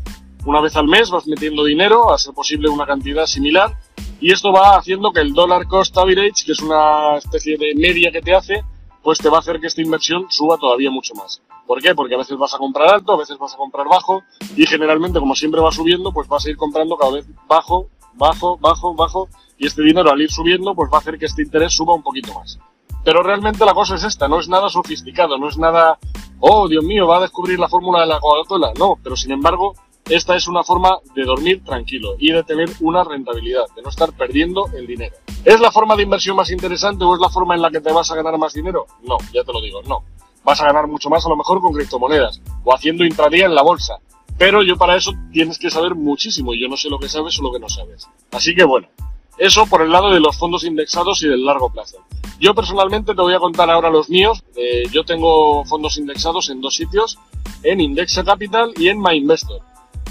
Una 0.44 0.60
vez 0.60 0.76
al 0.76 0.86
mes 0.86 1.10
vas 1.10 1.26
metiendo 1.26 1.64
dinero, 1.64 2.12
a 2.12 2.18
ser 2.18 2.34
posible 2.34 2.68
una 2.68 2.86
cantidad 2.86 3.26
similar, 3.26 3.76
y 4.20 4.32
esto 4.32 4.52
va 4.52 4.76
haciendo 4.76 5.12
que 5.12 5.20
el 5.20 5.32
dollar 5.32 5.66
cost 5.66 5.96
average, 5.98 6.44
que 6.44 6.52
es 6.52 6.60
una 6.60 7.16
especie 7.16 7.56
de 7.58 7.74
media 7.74 8.10
que 8.10 8.22
te 8.22 8.34
hace, 8.34 8.62
pues 9.02 9.18
te 9.18 9.28
va 9.28 9.36
a 9.36 9.40
hacer 9.40 9.60
que 9.60 9.66
esta 9.66 9.82
inversión 9.82 10.26
suba 10.30 10.56
todavía 10.56 10.90
mucho 10.90 11.14
más. 11.14 11.42
¿Por 11.66 11.82
qué? 11.82 11.94
Porque 11.94 12.14
a 12.14 12.18
veces 12.18 12.36
vas 12.38 12.54
a 12.54 12.58
comprar 12.58 12.88
alto, 12.94 13.12
a 13.12 13.18
veces 13.18 13.36
vas 13.38 13.54
a 13.54 13.56
comprar 13.56 13.86
bajo, 13.88 14.22
y 14.56 14.66
generalmente, 14.66 15.18
como 15.18 15.34
siempre 15.34 15.60
va 15.60 15.72
subiendo, 15.72 16.12
pues 16.12 16.28
vas 16.28 16.46
a 16.46 16.50
ir 16.50 16.56
comprando 16.56 16.96
cada 16.96 17.12
vez 17.12 17.26
bajo, 17.48 17.88
bajo, 18.14 18.56
bajo, 18.58 18.94
bajo, 18.94 19.28
y 19.58 19.66
este 19.66 19.82
dinero 19.82 20.10
al 20.10 20.20
ir 20.20 20.30
subiendo 20.30 20.74
pues 20.74 20.90
va 20.92 20.98
a 20.98 21.00
hacer 21.00 21.18
que 21.18 21.26
este 21.26 21.42
interés 21.42 21.72
suba 21.72 21.94
un 21.94 22.02
poquito 22.02 22.34
más. 22.34 22.58
Pero 23.06 23.22
realmente 23.22 23.64
la 23.64 23.72
cosa 23.72 23.94
es 23.94 24.02
esta, 24.02 24.26
no 24.26 24.40
es 24.40 24.48
nada 24.48 24.68
sofisticado, 24.68 25.38
no 25.38 25.48
es 25.48 25.56
nada, 25.56 25.96
oh 26.40 26.66
Dios 26.66 26.82
mío, 26.82 27.06
va 27.06 27.18
a 27.18 27.20
descubrir 27.20 27.56
la 27.56 27.68
fórmula 27.68 28.00
de 28.00 28.06
la 28.06 28.18
Coca-Cola, 28.18 28.72
no, 28.76 28.98
pero 29.00 29.14
sin 29.14 29.30
embargo 29.30 29.76
esta 30.08 30.34
es 30.34 30.48
una 30.48 30.64
forma 30.64 30.98
de 31.14 31.22
dormir 31.22 31.62
tranquilo 31.62 32.16
y 32.18 32.32
de 32.32 32.42
tener 32.42 32.68
una 32.80 33.04
rentabilidad, 33.04 33.62
de 33.76 33.82
no 33.82 33.90
estar 33.90 34.12
perdiendo 34.12 34.66
el 34.74 34.88
dinero. 34.88 35.14
¿Es 35.44 35.60
la 35.60 35.70
forma 35.70 35.94
de 35.94 36.02
inversión 36.02 36.34
más 36.34 36.50
interesante 36.50 37.04
o 37.04 37.14
es 37.14 37.20
la 37.20 37.28
forma 37.28 37.54
en 37.54 37.62
la 37.62 37.70
que 37.70 37.80
te 37.80 37.92
vas 37.92 38.10
a 38.10 38.16
ganar 38.16 38.36
más 38.38 38.54
dinero? 38.54 38.86
No, 39.04 39.18
ya 39.32 39.44
te 39.44 39.52
lo 39.52 39.60
digo, 39.60 39.82
no. 39.82 40.02
Vas 40.42 40.60
a 40.60 40.66
ganar 40.66 40.88
mucho 40.88 41.08
más 41.08 41.24
a 41.24 41.28
lo 41.28 41.36
mejor 41.36 41.60
con 41.60 41.74
criptomonedas 41.74 42.40
o 42.64 42.74
haciendo 42.74 43.04
intradía 43.04 43.46
en 43.46 43.54
la 43.54 43.62
bolsa. 43.62 44.00
Pero 44.36 44.64
yo 44.64 44.76
para 44.76 44.96
eso 44.96 45.12
tienes 45.32 45.60
que 45.60 45.70
saber 45.70 45.94
muchísimo 45.94 46.54
y 46.54 46.60
yo 46.60 46.66
no 46.68 46.76
sé 46.76 46.90
lo 46.90 46.98
que 46.98 47.08
sabes 47.08 47.38
o 47.38 47.44
lo 47.44 47.52
que 47.52 47.60
no 47.60 47.68
sabes. 47.68 48.08
Así 48.32 48.52
que 48.52 48.64
bueno, 48.64 48.88
eso 49.38 49.66
por 49.66 49.82
el 49.82 49.90
lado 49.90 50.10
de 50.10 50.20
los 50.20 50.36
fondos 50.36 50.64
indexados 50.64 51.22
y 51.22 51.28
del 51.28 51.44
largo 51.44 51.70
plazo. 51.70 51.98
Yo 52.38 52.54
personalmente 52.54 53.14
te 53.14 53.20
voy 53.20 53.34
a 53.34 53.38
contar 53.38 53.70
ahora 53.70 53.90
los 53.90 54.10
míos. 54.10 54.42
Eh, 54.56 54.84
yo 54.90 55.04
tengo 55.04 55.64
fondos 55.64 55.96
indexados 55.96 56.50
en 56.50 56.60
dos 56.60 56.74
sitios, 56.74 57.18
en 57.62 57.80
Indexa 57.80 58.24
Capital 58.24 58.72
y 58.76 58.88
en 58.88 59.00
MyInvestor. 59.00 59.60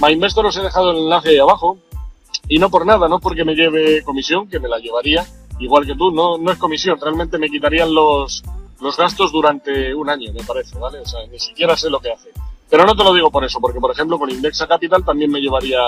MyInvestor 0.01 0.45
os 0.45 0.57
he 0.57 0.61
dejado 0.61 0.91
el 0.91 0.97
enlace 0.97 1.29
ahí 1.29 1.37
abajo 1.37 1.77
y 2.47 2.59
no 2.59 2.69
por 2.69 2.85
nada, 2.85 3.07
no 3.07 3.19
porque 3.19 3.45
me 3.45 3.55
lleve 3.55 4.03
comisión, 4.03 4.47
que 4.47 4.59
me 4.59 4.67
la 4.67 4.77
llevaría, 4.79 5.25
igual 5.59 5.85
que 5.85 5.95
tú, 5.95 6.11
no, 6.11 6.37
no 6.37 6.51
es 6.51 6.57
comisión, 6.57 6.99
realmente 6.99 7.37
me 7.37 7.49
quitarían 7.49 7.93
los, 7.93 8.43
los 8.81 8.97
gastos 8.97 9.31
durante 9.31 9.93
un 9.95 10.09
año, 10.09 10.31
me 10.33 10.43
parece, 10.43 10.77
¿vale? 10.77 10.99
O 10.99 11.05
sea, 11.05 11.25
ni 11.27 11.39
siquiera 11.39 11.75
sé 11.75 11.89
lo 11.89 11.99
que 11.99 12.11
hace. 12.11 12.29
Pero 12.69 12.85
no 12.85 12.95
te 12.95 13.03
lo 13.03 13.13
digo 13.13 13.31
por 13.31 13.43
eso, 13.45 13.59
porque 13.59 13.79
por 13.79 13.91
ejemplo 13.91 14.19
con 14.19 14.29
Indexa 14.29 14.67
Capital 14.67 15.03
también 15.03 15.31
me 15.31 15.39
llevaría 15.39 15.79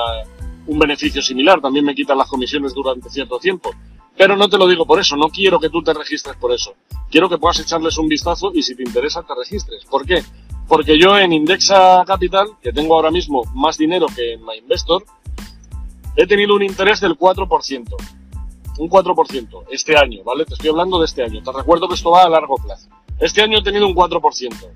un 0.67 0.79
beneficio 0.79 1.21
similar, 1.21 1.59
también 1.61 1.85
me 1.85 1.95
quitan 1.95 2.17
las 2.17 2.29
comisiones 2.29 2.73
durante 2.73 3.09
cierto 3.09 3.39
tiempo. 3.39 3.71
Pero 4.15 4.35
no 4.35 4.49
te 4.49 4.57
lo 4.57 4.67
digo 4.67 4.85
por 4.85 4.99
eso, 4.99 5.15
no 5.15 5.29
quiero 5.29 5.59
que 5.59 5.69
tú 5.69 5.81
te 5.83 5.93
registres 5.93 6.35
por 6.37 6.51
eso. 6.51 6.73
Quiero 7.09 7.29
que 7.29 7.37
puedas 7.37 7.59
echarles 7.59 7.97
un 7.97 8.07
vistazo 8.07 8.51
y 8.53 8.63
si 8.63 8.75
te 8.75 8.83
interesa 8.83 9.23
te 9.23 9.33
registres. 9.35 9.85
¿Por 9.85 10.05
qué? 10.05 10.23
Porque 10.67 10.99
yo 10.99 11.17
en 11.17 11.31
Indexa 11.33 12.03
Capital, 12.05 12.47
que 12.61 12.73
tengo 12.73 12.95
ahora 12.95 13.11
mismo 13.11 13.43
más 13.53 13.77
dinero 13.77 14.07
que 14.13 14.33
en 14.33 14.43
MyInvestor, 14.43 15.05
he 16.15 16.25
tenido 16.25 16.55
un 16.55 16.63
interés 16.63 16.99
del 16.99 17.17
4%. 17.17 17.95
Un 18.79 18.89
4% 18.89 19.63
este 19.71 19.97
año, 19.97 20.23
¿vale? 20.23 20.45
Te 20.45 20.55
estoy 20.55 20.69
hablando 20.69 20.99
de 20.99 21.05
este 21.05 21.23
año. 21.23 21.41
Te 21.41 21.51
recuerdo 21.51 21.87
que 21.87 21.95
esto 21.95 22.11
va 22.11 22.23
a 22.23 22.29
largo 22.29 22.55
plazo. 22.57 22.89
Este 23.19 23.41
año 23.41 23.59
he 23.59 23.63
tenido 23.63 23.87
un 23.87 23.95
4%. 23.95 24.69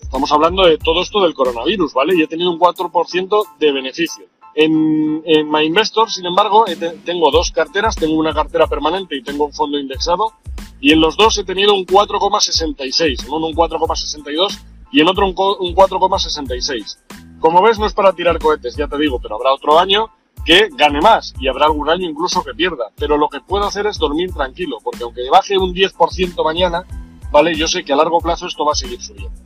Estamos 0.00 0.30
hablando 0.32 0.64
de 0.64 0.76
todo 0.76 1.02
esto 1.02 1.22
del 1.22 1.34
coronavirus, 1.34 1.94
¿vale? 1.94 2.16
Y 2.16 2.22
he 2.22 2.26
tenido 2.26 2.50
un 2.50 2.58
4% 2.58 3.46
de 3.58 3.72
beneficio. 3.72 4.24
En, 4.54 5.22
en 5.24 5.50
MyInvestor, 5.50 6.10
sin 6.10 6.26
embargo, 6.26 6.64
tengo 7.04 7.30
dos 7.30 7.52
carteras, 7.52 7.96
tengo 7.96 8.14
una 8.14 8.34
cartera 8.34 8.66
permanente 8.66 9.16
y 9.16 9.22
tengo 9.22 9.46
un 9.46 9.52
fondo 9.52 9.78
indexado, 9.78 10.32
y 10.80 10.92
en 10.92 11.00
los 11.00 11.16
dos 11.16 11.38
he 11.38 11.44
tenido 11.44 11.74
un 11.74 11.86
4,66, 11.86 13.26
en 13.26 13.32
uno 13.32 13.46
un 13.46 13.54
4,62 13.54 14.58
y 14.92 15.00
en 15.00 15.08
otro 15.08 15.26
un 15.26 15.34
4,66. 15.34 16.98
Como 17.38 17.62
ves, 17.62 17.78
no 17.78 17.86
es 17.86 17.92
para 17.92 18.12
tirar 18.12 18.38
cohetes, 18.38 18.76
ya 18.76 18.88
te 18.88 18.98
digo, 18.98 19.20
pero 19.20 19.36
habrá 19.36 19.52
otro 19.52 19.78
año 19.78 20.10
que 20.44 20.68
gane 20.72 21.00
más 21.00 21.34
y 21.38 21.48
habrá 21.48 21.66
algún 21.66 21.88
año 21.90 22.08
incluso 22.08 22.42
que 22.42 22.54
pierda. 22.54 22.90
Pero 22.96 23.16
lo 23.16 23.28
que 23.28 23.40
puedo 23.40 23.64
hacer 23.64 23.86
es 23.86 23.98
dormir 23.98 24.32
tranquilo, 24.32 24.78
porque 24.82 25.04
aunque 25.04 25.28
baje 25.30 25.58
un 25.58 25.74
10% 25.74 26.44
mañana, 26.44 26.84
¿vale? 27.30 27.54
Yo 27.54 27.68
sé 27.68 27.84
que 27.84 27.92
a 27.92 27.96
largo 27.96 28.20
plazo 28.20 28.46
esto 28.46 28.64
va 28.64 28.72
a 28.72 28.76
seguir 28.76 29.00
subiendo. 29.00 29.38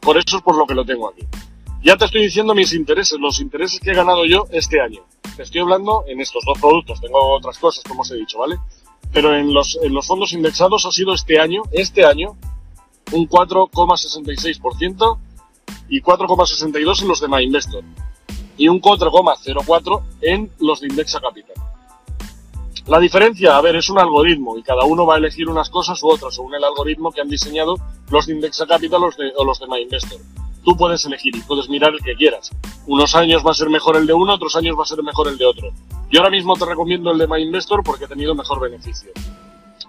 Por 0.00 0.16
eso 0.16 0.36
es 0.36 0.42
por 0.42 0.56
lo 0.56 0.66
que 0.66 0.74
lo 0.74 0.84
tengo 0.84 1.08
aquí. 1.08 1.26
Ya 1.82 1.96
te 1.96 2.06
estoy 2.06 2.22
diciendo 2.22 2.54
mis 2.54 2.72
intereses, 2.72 3.18
los 3.20 3.40
intereses 3.40 3.78
que 3.78 3.90
he 3.92 3.94
ganado 3.94 4.24
yo 4.24 4.46
este 4.50 4.80
año. 4.80 5.02
Te 5.36 5.44
estoy 5.44 5.60
hablando 5.60 6.04
en 6.08 6.20
estos 6.20 6.44
dos 6.44 6.58
productos, 6.58 7.00
tengo 7.00 7.18
otras 7.36 7.58
cosas, 7.58 7.84
como 7.84 8.02
os 8.02 8.10
he 8.10 8.16
dicho, 8.16 8.38
¿vale? 8.38 8.56
Pero 9.12 9.34
en 9.34 9.54
los, 9.54 9.78
en 9.82 9.94
los 9.94 10.06
fondos 10.06 10.32
indexados 10.32 10.84
ha 10.86 10.90
sido 10.90 11.14
este 11.14 11.38
año, 11.38 11.62
este 11.70 12.04
año, 12.04 12.36
un 13.12 13.28
4,66% 13.28 15.18
y 15.88 16.02
4,62% 16.02 17.02
en 17.02 17.08
los 17.08 17.20
de 17.20 17.28
MyInvestor. 17.28 17.84
y 18.56 18.66
un 18.66 18.80
4,04 18.80 20.02
en 20.22 20.50
los 20.58 20.80
de 20.80 20.88
Indexa 20.88 21.20
Capital. 21.20 21.54
La 22.88 22.98
diferencia, 22.98 23.56
a 23.56 23.60
ver, 23.60 23.76
es 23.76 23.88
un 23.88 24.00
algoritmo 24.00 24.58
y 24.58 24.62
cada 24.64 24.84
uno 24.84 25.06
va 25.06 25.14
a 25.14 25.18
elegir 25.18 25.48
unas 25.48 25.70
cosas 25.70 26.02
u 26.02 26.08
otras 26.08 26.34
según 26.34 26.54
el 26.54 26.64
algoritmo 26.64 27.12
que 27.12 27.20
han 27.20 27.28
diseñado 27.28 27.76
los 28.10 28.26
de 28.26 28.34
Indexa 28.34 28.66
Capital 28.66 29.02
o 29.36 29.44
los 29.44 29.60
de 29.60 29.66
MyInvestor. 29.68 30.18
Tú 30.68 30.76
puedes 30.76 31.02
elegir 31.06 31.34
y 31.34 31.40
puedes 31.40 31.66
mirar 31.70 31.94
el 31.94 32.02
que 32.02 32.14
quieras. 32.14 32.50
Unos 32.86 33.14
años 33.14 33.42
va 33.42 33.52
a 33.52 33.54
ser 33.54 33.70
mejor 33.70 33.96
el 33.96 34.06
de 34.06 34.12
uno, 34.12 34.34
otros 34.34 34.54
años 34.54 34.76
va 34.78 34.82
a 34.82 34.86
ser 34.86 35.02
mejor 35.02 35.26
el 35.28 35.38
de 35.38 35.46
otro. 35.46 35.70
Yo 36.10 36.20
ahora 36.20 36.28
mismo 36.28 36.54
te 36.56 36.66
recomiendo 36.66 37.10
el 37.10 37.16
de 37.16 37.26
MyInvestor 37.26 37.82
porque 37.82 38.04
he 38.04 38.06
tenido 38.06 38.34
mejor 38.34 38.60
beneficio. 38.60 39.10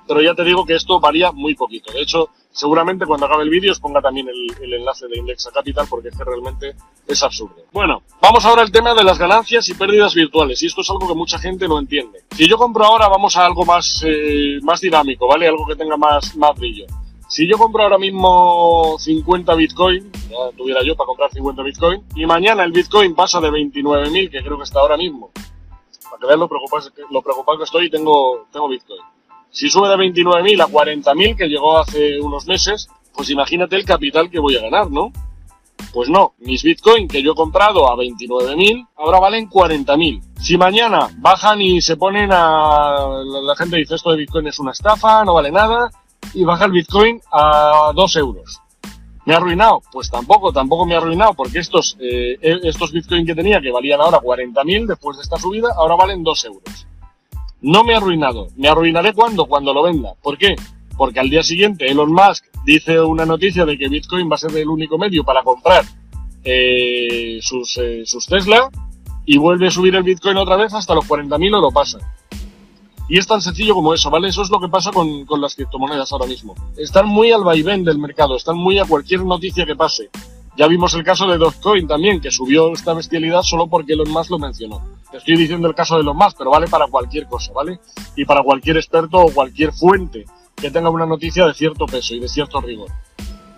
Pero 0.07 0.21
ya 0.21 0.33
te 0.33 0.45
digo 0.45 0.65
que 0.65 0.75
esto 0.75 0.97
varía 1.01 1.33
muy 1.33 1.53
poquito. 1.53 1.91
De 1.91 2.01
hecho, 2.01 2.29
seguramente 2.49 3.05
cuando 3.05 3.25
acabe 3.25 3.43
el 3.43 3.49
vídeo 3.49 3.73
os 3.73 3.79
ponga 3.81 3.99
también 3.99 4.29
el, 4.29 4.73
enlace 4.73 5.09
de 5.09 5.19
Indexa 5.19 5.51
Capital 5.51 5.85
porque 5.89 6.07
es 6.07 6.17
realmente 6.17 6.77
es 7.05 7.23
absurdo. 7.23 7.57
Bueno, 7.73 8.01
vamos 8.21 8.45
ahora 8.45 8.61
al 8.61 8.71
tema 8.71 8.93
de 8.93 9.03
las 9.03 9.19
ganancias 9.19 9.67
y 9.67 9.73
pérdidas 9.73 10.13
virtuales 10.15 10.63
y 10.63 10.67
esto 10.67 10.79
es 10.79 10.89
algo 10.89 11.09
que 11.09 11.13
mucha 11.13 11.39
gente 11.39 11.67
no 11.67 11.77
entiende. 11.77 12.23
Si 12.31 12.47
yo 12.47 12.57
compro 12.57 12.85
ahora 12.85 13.09
vamos 13.09 13.35
a 13.35 13.45
algo 13.45 13.65
más, 13.65 14.01
eh, 14.07 14.59
más 14.61 14.79
dinámico, 14.79 15.27
¿vale? 15.27 15.45
Algo 15.45 15.65
que 15.67 15.75
tenga 15.75 15.97
más, 15.97 16.37
más 16.37 16.57
brillo. 16.57 16.85
Si 17.29 17.47
yo 17.47 17.59
compro 17.59 17.83
ahora 17.83 17.99
mismo 17.99 18.95
50 18.97 19.53
Bitcoin, 19.53 20.11
ya 20.31 20.57
tuviera 20.57 20.81
yo 20.83 20.95
para 20.95 21.05
comprar 21.05 21.31
50 21.31 21.61
Bitcoin, 21.61 22.03
y 22.15 22.25
mañana 22.25 22.63
el 22.63 22.71
Bitcoin 22.71 23.13
pasa 23.13 23.39
de 23.39 23.51
29.000, 23.51 24.31
que 24.31 24.41
creo 24.41 24.57
que 24.57 24.63
está 24.63 24.79
ahora 24.79 24.97
mismo, 24.97 25.29
para 26.09 26.19
que 26.19 26.25
vean 26.25 26.39
lo 26.39 26.47
preocupado, 26.47 26.89
lo 27.11 27.21
preocupado 27.21 27.59
que 27.59 27.65
estoy 27.65 27.85
y 27.85 27.89
tengo, 27.91 28.47
tengo 28.51 28.67
Bitcoin. 28.67 29.01
Si 29.51 29.69
sube 29.69 29.89
de 29.89 29.95
29.000 29.95 30.63
a 30.63 30.67
40.000, 30.67 31.37
que 31.37 31.47
llegó 31.47 31.77
hace 31.77 32.19
unos 32.19 32.47
meses, 32.47 32.89
pues 33.13 33.29
imagínate 33.29 33.75
el 33.75 33.85
capital 33.85 34.31
que 34.31 34.39
voy 34.39 34.57
a 34.57 34.61
ganar, 34.61 34.89
¿no? 34.89 35.11
Pues 35.93 36.09
no, 36.09 36.33
mis 36.39 36.63
Bitcoin 36.63 37.07
que 37.07 37.21
yo 37.21 37.33
he 37.33 37.35
comprado 37.35 37.91
a 37.91 37.95
29.000 37.95 38.87
ahora 38.97 39.19
valen 39.19 39.47
40.000. 39.47 40.21
Si 40.41 40.57
mañana 40.57 41.09
bajan 41.17 41.61
y 41.61 41.79
se 41.81 41.95
ponen 41.95 42.31
a... 42.31 43.21
La 43.43 43.55
gente 43.55 43.77
dice 43.77 43.95
esto 43.95 44.09
de 44.11 44.17
Bitcoin 44.17 44.47
es 44.47 44.57
una 44.59 44.71
estafa, 44.71 45.23
no 45.23 45.35
vale 45.35 45.51
nada, 45.51 45.91
y 46.33 46.43
baja 46.43 46.65
el 46.65 46.71
Bitcoin 46.71 47.21
a 47.31 47.91
2 47.95 48.15
euros. 48.17 48.61
¿Me 49.25 49.33
ha 49.33 49.37
arruinado? 49.37 49.81
Pues 49.91 50.09
tampoco, 50.09 50.51
tampoco 50.51 50.85
me 50.85 50.95
ha 50.95 50.97
arruinado, 50.97 51.33
porque 51.33 51.59
estos, 51.59 51.97
eh, 51.99 52.37
estos 52.41 52.91
Bitcoin 52.91 53.25
que 53.25 53.35
tenía, 53.35 53.61
que 53.61 53.71
valían 53.71 54.01
ahora 54.01 54.19
40.000 54.19 54.87
después 54.87 55.17
de 55.17 55.23
esta 55.23 55.37
subida, 55.37 55.69
ahora 55.75 55.95
valen 55.95 56.23
2 56.23 56.45
euros. 56.45 56.87
No 57.61 57.83
me 57.83 57.93
ha 57.93 57.97
arruinado. 57.97 58.47
¿Me 58.55 58.69
arruinaré 58.69 59.13
cuando? 59.13 59.45
Cuando 59.45 59.73
lo 59.73 59.83
venda. 59.83 60.13
¿Por 60.21 60.37
qué? 60.37 60.55
Porque 60.97 61.19
al 61.19 61.29
día 61.29 61.43
siguiente 61.43 61.89
Elon 61.89 62.11
Musk 62.11 62.45
dice 62.65 62.99
una 63.01 63.25
noticia 63.25 63.65
de 63.65 63.77
que 63.77 63.87
Bitcoin 63.87 64.29
va 64.29 64.35
a 64.35 64.39
ser 64.39 64.55
el 64.57 64.67
único 64.67 64.97
medio 64.97 65.23
para 65.23 65.43
comprar 65.43 65.83
eh, 66.43 67.39
sus, 67.41 67.77
eh, 67.77 68.03
sus 68.05 68.25
Tesla 68.25 68.69
y 69.25 69.37
vuelve 69.37 69.67
a 69.67 69.71
subir 69.71 69.95
el 69.95 70.03
Bitcoin 70.03 70.37
otra 70.37 70.55
vez 70.55 70.73
hasta 70.73 70.95
los 70.95 71.07
40.000 71.07 71.57
o 71.57 71.61
lo 71.61 71.71
pasa. 71.71 71.99
Y 73.09 73.17
es 73.17 73.25
tan 73.25 73.41
sencillo 73.41 73.73
como 73.73 73.91
eso, 73.91 74.11
¿vale? 74.11 74.27
Eso 74.27 74.43
es 74.43 74.51
lo 74.51 74.59
que 74.59 74.69
pasa 74.69 74.91
con, 74.91 75.25
con 75.25 75.41
las 75.41 75.55
criptomonedas 75.55 76.13
ahora 76.13 76.27
mismo. 76.27 76.53
Están 76.77 77.07
muy 77.07 77.31
al 77.31 77.43
vaivén 77.43 77.83
del 77.83 77.97
mercado, 77.97 78.35
están 78.35 78.55
muy 78.55 78.77
a 78.77 78.85
cualquier 78.85 79.25
noticia 79.25 79.65
que 79.65 79.75
pase. 79.75 80.11
Ya 80.55 80.67
vimos 80.67 80.93
el 80.93 81.03
caso 81.03 81.25
de 81.25 81.39
Dogecoin 81.39 81.87
también, 81.87 82.21
que 82.21 82.29
subió 82.29 82.71
esta 82.71 82.93
bestialidad 82.93 83.41
solo 83.41 83.65
porque 83.65 83.93
Elon 83.93 84.11
Musk 84.11 84.29
lo 84.29 84.37
mencionó. 84.37 84.83
Te 85.09 85.17
estoy 85.17 85.37
diciendo 85.37 85.67
el 85.67 85.73
caso 85.73 85.95
de 85.95 86.01
Elon 86.01 86.17
Musk, 86.17 86.37
pero 86.37 86.51
vale 86.51 86.67
para 86.67 86.85
cualquier 86.85 87.25
cosa, 87.25 87.51
¿vale? 87.51 87.79
Y 88.15 88.25
para 88.25 88.43
cualquier 88.43 88.77
experto 88.77 89.17
o 89.17 89.33
cualquier 89.33 89.73
fuente 89.73 90.25
que 90.55 90.69
tenga 90.69 90.91
una 90.91 91.07
noticia 91.07 91.47
de 91.47 91.55
cierto 91.55 91.87
peso 91.87 92.13
y 92.13 92.19
de 92.19 92.27
cierto 92.27 92.61
rigor. 92.61 92.91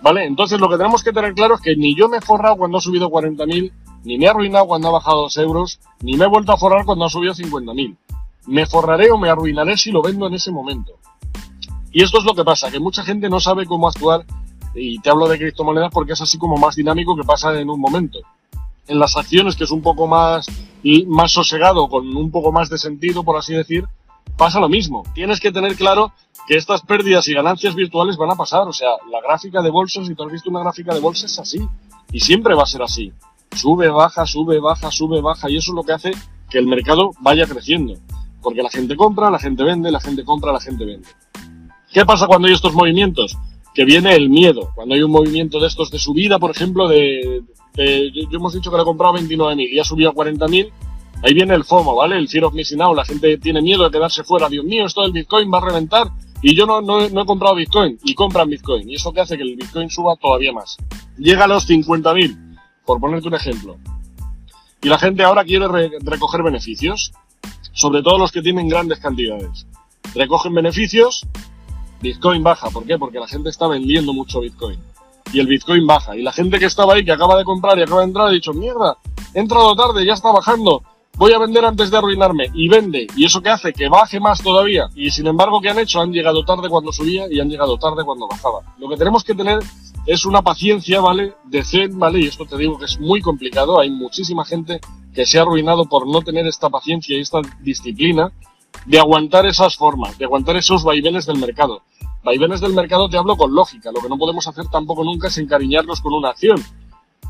¿Vale? 0.02 0.26
Entonces 0.26 0.62
lo 0.62 0.70
que 0.70 0.78
tenemos 0.78 1.04
que 1.04 1.12
tener 1.12 1.34
claro 1.34 1.56
es 1.56 1.62
que 1.62 1.76
ni 1.76 1.94
yo 1.94 2.08
me 2.08 2.18
he 2.18 2.22
forrado 2.22 2.56
cuando 2.56 2.78
ha 2.78 2.82
subido 2.82 3.10
40.000, 3.10 3.72
ni 4.06 4.18
me 4.18 4.26
he 4.26 4.30
arruinado 4.30 4.66
cuando 4.66 4.88
ha 4.88 4.92
bajado 4.92 5.24
2 5.24 5.38
euros, 5.40 5.80
ni 6.02 6.16
me 6.16 6.26
he 6.26 6.28
vuelto 6.30 6.54
a 6.54 6.58
forrar 6.58 6.86
cuando 6.86 7.06
ha 7.06 7.10
subido 7.10 7.34
50.000 7.34 7.98
me 8.48 8.66
forraré 8.66 9.12
o 9.12 9.18
me 9.18 9.30
arruinaré 9.30 9.78
si 9.78 9.92
lo 9.92 10.02
vendo 10.02 10.28
en 10.28 10.34
ese 10.34 10.52
momento. 10.52 10.94
Y 11.92 12.04
esto 12.04 12.20
es 12.20 12.24
lo 12.24 12.34
que 12.34 12.44
pasa, 12.44 12.72
que 12.72 12.80
mucha 12.80 13.04
gente 13.04 13.30
no 13.30 13.40
sabe 13.40 13.66
cómo 13.66 13.88
actuar, 13.88 14.26
y 14.74 15.00
te 15.00 15.10
hablo 15.10 15.28
de 15.28 15.38
criptomonedas 15.38 15.92
porque 15.92 16.14
es 16.14 16.22
así 16.22 16.38
como 16.38 16.58
más 16.58 16.76
dinámico 16.76 17.16
que 17.16 17.24
pasa 17.24 17.60
en 17.60 17.70
un 17.70 17.80
momento. 17.80 18.20
En 18.88 19.00
las 19.00 19.16
acciones, 19.18 19.56
que 19.56 19.66
es 19.66 19.72
un 19.72 19.82
poco 19.82 20.08
más, 20.08 20.48
más 21.08 21.32
sosegado, 21.32 21.88
con 21.90 22.16
un 22.16 22.32
poco 22.32 22.52
más 22.52 22.70
de 22.70 22.78
sentido, 22.78 23.24
por 23.24 23.38
así 23.38 23.54
decir, 23.54 23.86
pasa 24.38 24.60
lo 24.60 24.70
mismo. 24.70 25.04
Tienes 25.14 25.40
que 25.40 25.52
tener 25.52 25.76
claro 25.76 26.14
que 26.48 26.58
estas 26.58 26.82
pérdidas 26.82 27.28
y 27.28 27.34
ganancias 27.34 27.76
virtuales 27.76 28.18
van 28.18 28.32
a 28.32 28.36
pasar. 28.36 28.68
O 28.68 28.74
sea, 28.74 28.90
la 29.12 29.22
gráfica 29.22 29.62
de 29.62 29.70
bolsas, 29.70 30.08
si 30.08 30.16
tú 30.16 30.24
has 30.24 30.32
visto 30.32 30.50
una 30.50 30.62
gráfica 30.62 30.94
de 30.94 31.00
bolsas, 31.00 31.32
es 31.32 31.40
así. 31.40 31.68
Y 32.12 32.20
siempre 32.20 32.56
va 32.56 32.64
a 32.64 32.68
ser 32.68 32.82
así. 32.82 33.14
Sube, 33.56 33.90
baja, 33.90 34.26
sube, 34.26 34.60
baja, 34.60 34.90
sube, 34.92 35.22
baja. 35.22 35.50
Y 35.50 35.58
eso 35.58 35.72
es 35.72 35.76
lo 35.76 35.84
que 35.84 35.94
hace 35.94 36.12
que 36.50 36.58
el 36.58 36.68
mercado 36.68 37.12
vaya 37.20 37.46
creciendo. 37.46 37.94
Porque 38.42 38.62
la 38.64 38.70
gente 38.70 38.96
compra, 38.96 39.30
la 39.30 39.40
gente 39.40 39.64
vende, 39.64 39.92
la 39.92 40.00
gente 40.00 40.24
compra, 40.24 40.52
la 40.52 40.60
gente 40.60 40.86
vende. 40.86 41.08
¿Qué 41.92 42.06
pasa 42.06 42.28
cuando 42.28 42.48
hay 42.48 42.54
estos 42.54 42.74
movimientos? 42.74 43.38
Que 43.74 43.86
viene 43.86 44.16
el 44.16 44.30
miedo. 44.30 44.72
Cuando 44.76 44.96
hay 44.96 45.04
un 45.04 45.12
movimiento 45.12 45.60
de 45.60 45.68
estos 45.68 45.92
de 45.92 46.00
subida, 46.00 46.40
por 46.40 46.52
ejemplo, 46.52 46.88
de, 46.88 47.44
yo, 47.76 48.38
hemos 48.38 48.54
dicho 48.54 48.72
que 48.72 48.78
le 48.78 48.84
he 48.84 48.86
comprado 48.86 49.16
29.000 49.16 49.70
y 49.72 49.80
ha 49.80 49.84
subido 49.84 50.10
a 50.10 50.14
40.000, 50.14 50.72
ahí 51.24 51.34
viene 51.34 51.54
el 51.54 51.64
FOMO, 51.64 51.96
¿vale? 51.96 52.18
El 52.18 52.28
fear 52.28 52.46
of 52.46 52.54
missing 52.54 52.82
out. 52.82 52.96
La 52.96 53.06
gente 53.06 53.38
tiene 53.38 53.62
miedo 53.62 53.84
de 53.84 53.92
quedarse 53.92 54.24
fuera. 54.24 54.50
Dios 54.50 54.66
mío, 54.66 54.86
esto 54.86 55.02
del 55.02 55.12
Bitcoin 55.12 55.52
va 55.54 55.60
a 55.60 55.66
reventar 55.66 56.08
y 56.42 56.56
yo 56.56 56.66
no, 56.66 56.82
no, 56.82 57.06
he 57.06 57.26
comprado 57.26 57.56
Bitcoin 57.56 58.00
y 58.04 58.16
compran 58.16 58.50
Bitcoin. 58.50 58.90
Y 58.90 58.96
eso 58.96 59.14
que 59.14 59.22
hace 59.22 59.38
que 59.38 59.44
el 59.44 59.56
Bitcoin 59.56 59.90
suba 59.90 60.16
todavía 60.16 60.52
más. 60.52 60.78
Llega 61.18 61.44
a 61.44 61.48
los 61.48 61.70
50.000, 61.70 62.60
por 62.86 63.00
ponerte 63.00 63.28
un 63.28 63.36
ejemplo. 63.36 63.78
Y 64.82 64.90
la 64.90 64.98
gente 64.98 65.24
ahora 65.24 65.44
quiere 65.44 65.68
recoger 66.00 66.42
beneficios 66.42 67.14
sobre 67.74 68.02
todo 68.02 68.18
los 68.18 68.32
que 68.32 68.42
tienen 68.42 68.68
grandes 68.68 69.00
cantidades. 69.00 69.66
Recogen 70.14 70.54
beneficios, 70.54 71.26
Bitcoin 72.02 72.44
baja. 72.44 72.70
¿Por 72.70 72.86
qué? 72.86 72.98
Porque 72.98 73.20
la 73.20 73.28
gente 73.28 73.50
está 73.50 73.68
vendiendo 73.68 74.14
mucho 74.14 74.42
Bitcoin. 74.42 74.80
Y 75.34 75.40
el 75.40 75.48
Bitcoin 75.48 75.86
baja. 75.88 76.16
Y 76.16 76.24
la 76.24 76.32
gente 76.32 76.60
que 76.60 76.66
estaba 76.66 76.96
ahí, 76.96 77.06
que 77.06 77.12
acaba 77.12 77.38
de 77.38 77.46
comprar 77.46 77.78
y 77.78 77.84
acaba 77.84 78.02
de 78.02 78.08
entrar, 78.08 78.28
ha 78.28 78.32
dicho, 78.32 78.54
mierda, 78.54 78.98
he 79.34 79.40
entrado 79.40 79.76
tarde, 79.76 80.06
ya 80.06 80.14
está 80.14 80.32
bajando. 80.32 80.84
Voy 81.22 81.34
a 81.34 81.38
vender 81.38 81.64
antes 81.64 81.92
de 81.92 81.98
arruinarme. 82.00 82.50
Y 82.56 82.68
vende. 82.68 83.06
Y 83.16 83.26
eso 83.26 83.42
que 83.44 83.50
hace 83.50 83.74
que 83.74 83.88
baje 83.90 84.20
más 84.20 84.42
todavía. 84.42 84.90
Y 84.96 85.12
sin 85.12 85.28
embargo, 85.28 85.62
¿qué 85.62 85.70
han 85.70 85.78
hecho? 85.78 86.02
Han 86.02 86.12
llegado 86.12 86.44
tarde 86.44 86.68
cuando 86.68 86.92
subía 86.92 87.32
y 87.32 87.40
han 87.40 87.48
llegado 87.48 87.78
tarde 87.78 88.04
cuando 88.04 88.28
bajaba. 88.28 88.62
Lo 88.80 88.90
que 88.90 88.98
tenemos 88.98 89.24
que 89.24 89.36
tener 89.36 89.60
es 90.08 90.26
una 90.26 90.42
paciencia, 90.42 91.00
¿vale? 91.00 91.36
De 91.46 91.64
¿vale? 91.92 92.22
Y 92.22 92.26
esto 92.26 92.48
te 92.48 92.58
digo 92.58 92.76
que 92.80 92.86
es 92.86 93.00
muy 93.00 93.22
complicado. 93.22 93.80
Hay 93.80 93.92
muchísima 93.92 94.44
gente 94.44 94.80
que 95.14 95.28
se 95.28 95.38
ha 95.38 95.44
arruinado 95.44 95.86
por 95.86 96.08
no 96.08 96.24
tener 96.24 96.48
esta 96.48 96.72
paciencia 96.72 97.16
y 97.16 97.20
esta 97.20 97.40
disciplina 97.60 98.32
de 98.88 98.98
aguantar 98.98 99.46
esas 99.46 99.76
formas, 99.76 100.18
de 100.18 100.26
aguantar 100.26 100.56
esos 100.56 100.84
vaivenes 100.84 101.28
del 101.28 101.38
mercado. 101.38 101.84
Vaivenes 102.24 102.62
del 102.62 102.74
mercado 102.74 103.10
te 103.10 103.18
hablo 103.18 103.38
con 103.38 103.54
lógica. 103.54 103.92
Lo 103.92 104.02
que 104.02 104.10
no 104.10 104.18
podemos 104.18 104.48
hacer 104.48 104.66
tampoco 104.72 105.04
nunca 105.04 105.28
es 105.28 105.38
encariñarnos 105.38 106.02
con 106.02 106.14
una 106.14 106.30
acción. 106.30 106.58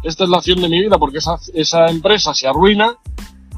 Esta 0.02 0.24
es 0.24 0.30
la 0.30 0.38
acción 0.38 0.62
de 0.62 0.70
mi 0.70 0.80
vida 0.80 0.98
porque 0.98 1.18
esa, 1.18 1.36
esa 1.54 1.88
empresa 1.88 2.34
se 2.34 2.48
arruina, 2.48 2.96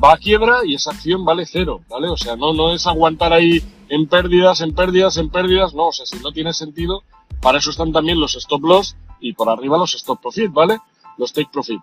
va 0.01 0.13
a 0.13 0.17
quiebra 0.17 0.59
y 0.65 0.75
esa 0.75 0.91
acción 0.91 1.25
vale 1.25 1.45
cero, 1.45 1.81
¿vale? 1.89 2.09
O 2.09 2.17
sea, 2.17 2.35
no, 2.35 2.53
no 2.53 2.73
es 2.73 2.87
aguantar 2.87 3.33
ahí 3.33 3.61
en 3.89 4.07
pérdidas, 4.07 4.61
en 4.61 4.73
pérdidas, 4.73 5.17
en 5.17 5.29
pérdidas, 5.29 5.73
no, 5.73 5.87
o 5.87 5.91
sea, 5.91 6.05
si 6.05 6.17
no 6.19 6.31
tiene 6.31 6.53
sentido, 6.53 7.03
para 7.41 7.57
eso 7.57 7.71
están 7.71 7.91
también 7.91 8.19
los 8.19 8.35
stop 8.35 8.63
loss 8.63 8.95
y 9.19 9.33
por 9.33 9.49
arriba 9.49 9.77
los 9.77 9.93
stop 9.95 10.21
profit, 10.21 10.51
¿vale? 10.51 10.79
Los 11.17 11.33
take 11.33 11.49
profit 11.51 11.81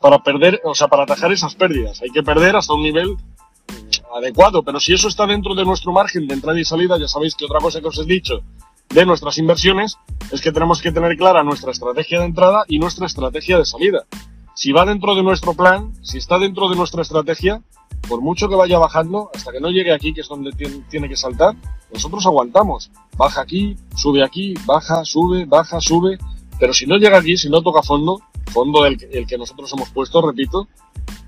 para 0.00 0.22
perder, 0.22 0.60
o 0.64 0.74
sea, 0.74 0.88
para 0.88 1.04
atajar 1.04 1.32
esas 1.32 1.54
pérdidas. 1.54 2.00
Hay 2.02 2.10
que 2.10 2.22
perder 2.22 2.56
hasta 2.56 2.74
un 2.74 2.82
nivel 2.82 3.16
adecuado, 4.14 4.62
pero 4.62 4.80
si 4.80 4.92
eso 4.94 5.08
está 5.08 5.26
dentro 5.26 5.54
de 5.54 5.64
nuestro 5.64 5.92
margen 5.92 6.26
de 6.26 6.34
entrada 6.34 6.58
y 6.60 6.64
salida, 6.64 6.98
ya 6.98 7.08
sabéis 7.08 7.34
que 7.34 7.44
otra 7.44 7.60
cosa 7.60 7.80
que 7.80 7.88
os 7.88 7.98
he 7.98 8.04
dicho 8.04 8.40
de 8.88 9.04
nuestras 9.04 9.36
inversiones 9.38 9.98
es 10.30 10.40
que 10.40 10.52
tenemos 10.52 10.80
que 10.80 10.92
tener 10.92 11.16
clara 11.16 11.42
nuestra 11.42 11.72
estrategia 11.72 12.20
de 12.20 12.26
entrada 12.26 12.64
y 12.68 12.78
nuestra 12.78 13.06
estrategia 13.06 13.58
de 13.58 13.64
salida. 13.64 14.04
Si 14.56 14.72
va 14.72 14.86
dentro 14.86 15.14
de 15.14 15.22
nuestro 15.22 15.52
plan, 15.52 15.92
si 16.00 16.16
está 16.16 16.38
dentro 16.38 16.70
de 16.70 16.76
nuestra 16.76 17.02
estrategia, 17.02 17.62
por 18.08 18.22
mucho 18.22 18.48
que 18.48 18.54
vaya 18.54 18.78
bajando, 18.78 19.30
hasta 19.34 19.52
que 19.52 19.60
no 19.60 19.68
llegue 19.68 19.92
aquí, 19.92 20.14
que 20.14 20.22
es 20.22 20.28
donde 20.28 20.50
tiene 20.88 21.10
que 21.10 21.16
saltar, 21.16 21.54
nosotros 21.92 22.24
aguantamos. 22.24 22.90
Baja 23.18 23.42
aquí, 23.42 23.76
sube 23.94 24.24
aquí, 24.24 24.54
baja, 24.64 25.04
sube, 25.04 25.44
baja, 25.44 25.78
sube. 25.78 26.16
Pero 26.58 26.72
si 26.72 26.86
no 26.86 26.96
llega 26.96 27.18
aquí, 27.18 27.36
si 27.36 27.50
no 27.50 27.60
toca 27.60 27.82
fondo, 27.82 28.22
fondo 28.50 28.86
el, 28.86 28.96
el 29.12 29.26
que 29.26 29.36
nosotros 29.36 29.70
hemos 29.74 29.90
puesto, 29.90 30.22
repito, 30.22 30.68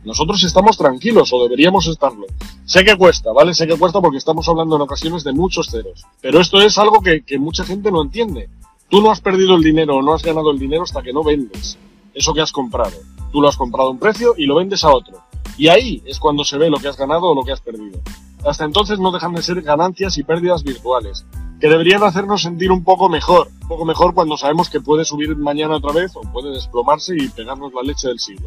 nosotros 0.04 0.42
estamos 0.42 0.78
tranquilos 0.78 1.30
o 1.30 1.42
deberíamos 1.42 1.86
estarlo. 1.86 2.24
Sé 2.64 2.82
que 2.82 2.96
cuesta, 2.96 3.30
¿vale? 3.30 3.52
Sé 3.52 3.66
que 3.66 3.76
cuesta 3.76 4.00
porque 4.00 4.16
estamos 4.16 4.48
hablando 4.48 4.76
en 4.76 4.82
ocasiones 4.82 5.22
de 5.22 5.34
muchos 5.34 5.68
ceros. 5.68 6.06
Pero 6.22 6.40
esto 6.40 6.62
es 6.62 6.78
algo 6.78 7.02
que, 7.02 7.22
que 7.26 7.38
mucha 7.38 7.62
gente 7.62 7.90
no 7.90 8.00
entiende. 8.00 8.48
Tú 8.88 9.02
no 9.02 9.10
has 9.10 9.20
perdido 9.20 9.54
el 9.54 9.62
dinero 9.62 9.96
o 9.96 10.02
no 10.02 10.14
has 10.14 10.22
ganado 10.22 10.50
el 10.50 10.58
dinero 10.58 10.84
hasta 10.84 11.02
que 11.02 11.12
no 11.12 11.22
vendes 11.22 11.78
eso 12.18 12.34
que 12.34 12.40
has 12.40 12.52
comprado. 12.52 12.96
Tú 13.32 13.40
lo 13.40 13.48
has 13.48 13.56
comprado 13.56 13.88
a 13.88 13.92
un 13.92 13.98
precio 13.98 14.34
y 14.36 14.46
lo 14.46 14.56
vendes 14.56 14.84
a 14.84 14.90
otro. 14.90 15.22
Y 15.56 15.68
ahí 15.68 16.02
es 16.04 16.18
cuando 16.18 16.44
se 16.44 16.58
ve 16.58 16.68
lo 16.68 16.78
que 16.78 16.88
has 16.88 16.96
ganado 16.96 17.28
o 17.28 17.34
lo 17.34 17.42
que 17.42 17.52
has 17.52 17.60
perdido. 17.60 18.00
Hasta 18.44 18.64
entonces 18.64 18.98
no 18.98 19.12
dejan 19.12 19.34
de 19.34 19.42
ser 19.42 19.62
ganancias 19.62 20.18
y 20.18 20.24
pérdidas 20.24 20.62
virtuales 20.62 21.24
que 21.60 21.68
deberían 21.68 22.02
hacernos 22.02 22.42
sentir 22.42 22.70
un 22.70 22.84
poco 22.84 23.08
mejor, 23.08 23.48
un 23.62 23.68
poco 23.68 23.84
mejor 23.84 24.14
cuando 24.14 24.36
sabemos 24.36 24.70
que 24.70 24.80
puede 24.80 25.04
subir 25.04 25.36
mañana 25.36 25.76
otra 25.76 25.92
vez 25.92 26.12
o 26.14 26.20
puede 26.20 26.50
desplomarse 26.50 27.16
y 27.16 27.28
pegarnos 27.28 27.72
la 27.74 27.82
leche 27.82 28.08
del 28.08 28.20
siglo. 28.20 28.46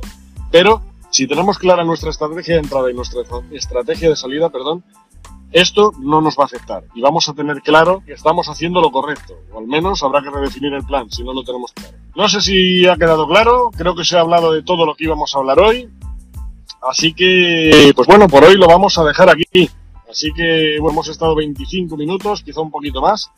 Pero 0.50 0.82
si 1.10 1.28
tenemos 1.28 1.58
clara 1.58 1.84
nuestra 1.84 2.10
estrategia 2.10 2.56
de 2.56 2.62
entrada 2.62 2.90
y 2.90 2.94
nuestra 2.94 3.22
estrategia 3.52 4.10
de 4.10 4.16
salida, 4.16 4.50
perdón, 4.50 4.84
esto 5.52 5.92
no 6.00 6.22
nos 6.22 6.38
va 6.38 6.44
a 6.44 6.46
afectar 6.46 6.84
y 6.96 7.02
vamos 7.02 7.28
a 7.28 7.34
tener 7.34 7.62
claro 7.62 8.02
que 8.06 8.14
estamos 8.14 8.48
haciendo 8.48 8.82
lo 8.82 8.92
correcto, 8.92 9.36
o 9.54 9.60
al 9.60 9.68
menos 9.68 10.02
habrá 10.04 10.22
que 10.22 10.30
redefinir 10.30 10.74
el 10.74 10.86
plan 10.86 11.10
si 11.12 11.24
no 11.24 11.34
lo 11.34 11.44
tenemos 11.44 11.74
claro. 11.74 11.98
No 12.16 12.28
sé 12.30 12.42
si 12.42 12.88
ha 12.88 12.96
quedado 12.96 13.28
claro, 13.28 13.72
creo 13.76 13.96
que 13.96 14.06
se 14.06 14.18
ha 14.18 14.22
hablado 14.22 14.52
de 14.52 14.64
todo 14.64 14.86
lo 14.86 14.96
que 14.96 15.06
íbamos 15.06 15.36
a 15.36 15.40
hablar 15.40 15.60
hoy, 15.60 15.90
así 16.90 17.14
que, 17.14 17.92
pues 17.96 18.08
bueno, 18.08 18.28
por 18.28 18.44
hoy 18.44 18.56
lo 18.56 18.68
vamos 18.68 18.98
a 18.98 19.04
dejar 19.04 19.30
aquí. 19.30 19.70
Así 20.10 20.34
que 20.34 20.76
bueno, 20.80 20.96
hemos 20.96 21.08
estado 21.08 21.36
25 21.36 21.96
minutos, 21.96 22.44
quizá 22.44 22.60
un 22.60 22.70
poquito 22.70 23.02
más, 23.02 23.32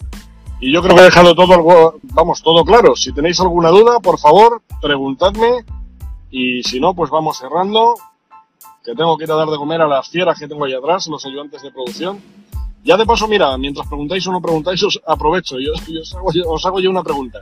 y 0.59 0.71
yo 0.71 0.81
creo 0.81 0.95
que 0.95 1.01
he 1.01 1.05
dejado 1.05 1.35
todo, 1.35 1.99
vamos, 2.01 2.41
todo 2.41 2.65
claro. 2.65 2.95
Si 2.95 3.13
tenéis 3.13 3.39
alguna 3.39 3.69
duda, 3.69 3.99
por 3.99 4.17
favor, 4.17 4.63
preguntadme, 4.81 5.65
y 6.31 6.63
si 6.63 6.79
no, 6.79 6.95
pues 6.95 7.11
vamos 7.11 7.37
cerrando 7.37 7.93
que 8.83 8.93
tengo 8.95 9.17
que 9.17 9.23
ir 9.23 9.31
a 9.31 9.35
dar 9.35 9.49
de 9.49 9.57
comer 9.57 9.81
a 9.81 9.87
las 9.87 10.09
fieras 10.09 10.37
que 10.37 10.47
tengo 10.47 10.65
ahí 10.65 10.73
atrás, 10.73 11.07
los 11.07 11.25
ayudantes 11.25 11.61
de 11.61 11.71
producción. 11.71 12.19
Ya 12.83 12.97
de 12.97 13.05
paso, 13.05 13.27
mira, 13.27 13.57
mientras 13.57 13.87
preguntáis 13.87 14.27
o 14.27 14.31
no 14.31 14.41
preguntáis, 14.41 14.83
os 14.83 14.99
aprovecho. 15.07 15.57
Yo, 15.57 15.71
os, 15.73 16.13
hago, 16.13 16.29
os, 16.47 16.65
hago, 16.65 16.79
yo 16.81 16.89
una 16.89 17.01
pregunta. 17.01 17.41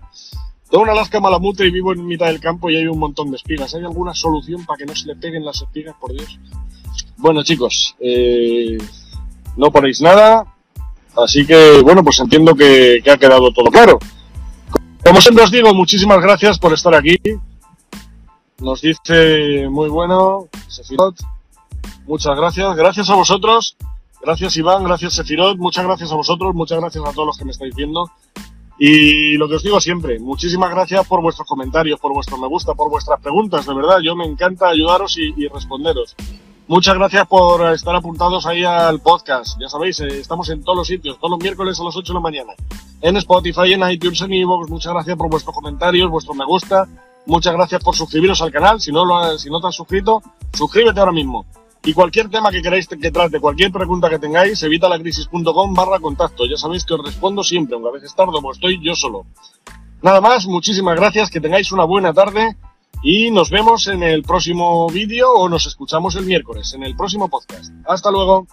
Tengo 0.69 0.83
una 0.83 0.91
Alaska 0.91 1.19
Malamute 1.19 1.65
y 1.65 1.71
vivo 1.71 1.93
en 1.93 2.05
mitad 2.05 2.27
del 2.27 2.39
campo 2.39 2.69
y 2.69 2.75
hay 2.75 2.85
un 2.85 2.99
montón 2.99 3.31
de 3.31 3.37
espigas. 3.37 3.73
¿Hay 3.73 3.81
alguna 3.81 4.13
solución 4.13 4.65
para 4.65 4.77
que 4.77 4.85
no 4.85 4.95
se 4.95 5.07
le 5.07 5.15
peguen 5.15 5.43
las 5.43 5.61
espigas, 5.61 5.95
por 5.99 6.11
Dios? 6.11 6.39
Bueno, 7.17 7.43
chicos, 7.43 7.95
eh, 7.99 8.77
no 9.57 9.71
ponéis 9.71 9.99
nada. 9.99 10.45
Así 11.17 11.45
que, 11.45 11.81
bueno, 11.81 12.03
pues 12.03 12.19
entiendo 12.19 12.53
que, 12.53 13.01
que 13.03 13.11
ha 13.11 13.17
quedado 13.17 13.51
todo 13.51 13.69
claro. 13.71 13.97
Como 15.03 15.19
siempre 15.19 15.43
os 15.43 15.51
digo, 15.51 15.73
muchísimas 15.73 16.21
gracias 16.21 16.59
por 16.59 16.71
estar 16.71 16.93
aquí. 16.93 17.17
Nos 18.61 18.81
dice 18.81 19.67
muy 19.69 19.89
bueno, 19.89 20.47
Sefirot. 20.67 21.15
Muchas 22.05 22.37
gracias. 22.37 22.75
Gracias 22.75 23.09
a 23.09 23.15
vosotros. 23.15 23.75
Gracias 24.21 24.55
Iván, 24.55 24.83
gracias 24.83 25.13
Sefirot. 25.15 25.57
Muchas 25.57 25.83
gracias 25.83 26.11
a 26.11 26.15
vosotros. 26.15 26.53
Muchas 26.53 26.79
gracias 26.79 27.03
a 27.03 27.11
todos 27.11 27.25
los 27.25 27.37
que 27.39 27.45
me 27.45 27.51
estáis 27.51 27.73
viendo. 27.73 28.11
Y 28.77 29.35
lo 29.37 29.49
que 29.49 29.55
os 29.55 29.63
digo 29.63 29.79
siempre, 29.79 30.19
muchísimas 30.19 30.69
gracias 30.71 31.07
por 31.07 31.21
vuestros 31.21 31.47
comentarios, 31.47 31.99
por 31.99 32.13
vuestro 32.13 32.37
me 32.37 32.47
gusta, 32.47 32.73
por 32.75 32.89
vuestras 32.89 33.19
preguntas. 33.19 33.65
De 33.65 33.73
verdad, 33.73 33.97
yo 34.03 34.15
me 34.15 34.25
encanta 34.25 34.69
ayudaros 34.69 35.17
y, 35.17 35.47
responderos. 35.47 36.15
Muchas 36.67 36.95
gracias 36.95 37.27
por 37.27 37.73
estar 37.73 37.95
apuntados 37.95 38.45
ahí 38.45 38.63
al 38.63 38.99
podcast. 38.99 39.59
Ya 39.59 39.69
sabéis, 39.69 39.99
eh, 40.01 40.19
estamos 40.19 40.49
en 40.49 40.63
todos 40.63 40.77
los 40.77 40.87
sitios, 40.87 41.17
todos 41.17 41.31
los 41.31 41.39
miércoles 41.39 41.79
a 41.79 41.83
las 41.83 41.95
8 41.95 42.13
de 42.13 42.17
la 42.17 42.21
mañana. 42.21 42.53
En 43.01 43.17
Spotify, 43.17 43.73
en 43.73 43.89
iTunes, 43.89 44.21
en 44.21 44.33
Evox. 44.33 44.69
Muchas 44.69 44.93
gracias 44.93 45.17
por 45.17 45.29
vuestros 45.29 45.55
comentarios, 45.55 46.09
vuestro 46.09 46.35
me 46.35 46.45
gusta 46.45 46.87
Muchas 47.25 47.53
gracias 47.53 47.83
por 47.83 47.95
suscribiros 47.95 48.41
al 48.41 48.51
canal. 48.51 48.81
Si 48.81 48.91
no, 48.91 49.05
lo, 49.05 49.37
si 49.37 49.49
no 49.49 49.61
te 49.61 49.67
has 49.67 49.75
suscrito, 49.75 50.21
suscríbete 50.53 50.99
ahora 50.99 51.11
mismo. 51.11 51.45
Y 51.83 51.93
cualquier 51.93 52.29
tema 52.29 52.51
que 52.51 52.61
queráis 52.61 52.87
que 52.87 53.11
trate, 53.11 53.39
cualquier 53.39 53.71
pregunta 53.71 54.09
que 54.09 54.19
tengáis, 54.19 54.61
evitalacrisis.com 54.61 55.73
barra 55.73 55.99
contacto. 55.99 56.45
Ya 56.45 56.57
sabéis 56.57 56.85
que 56.85 56.93
os 56.93 57.03
respondo 57.03 57.43
siempre, 57.43 57.75
aunque 57.75 57.89
a 57.89 57.93
veces 57.93 58.15
tardo, 58.15 58.39
estoy 58.51 58.79
yo 58.83 58.95
solo. 58.95 59.25
Nada 60.03 60.21
más, 60.21 60.45
muchísimas 60.45 60.95
gracias, 60.95 61.29
que 61.29 61.41
tengáis 61.41 61.71
una 61.71 61.85
buena 61.85 62.13
tarde 62.13 62.55
y 63.03 63.31
nos 63.31 63.49
vemos 63.49 63.87
en 63.87 64.03
el 64.03 64.21
próximo 64.21 64.87
vídeo 64.89 65.31
o 65.31 65.49
nos 65.49 65.65
escuchamos 65.65 66.15
el 66.15 66.25
miércoles 66.25 66.73
en 66.73 66.83
el 66.83 66.95
próximo 66.95 67.29
podcast. 67.29 67.71
Hasta 67.85 68.11
luego. 68.11 68.45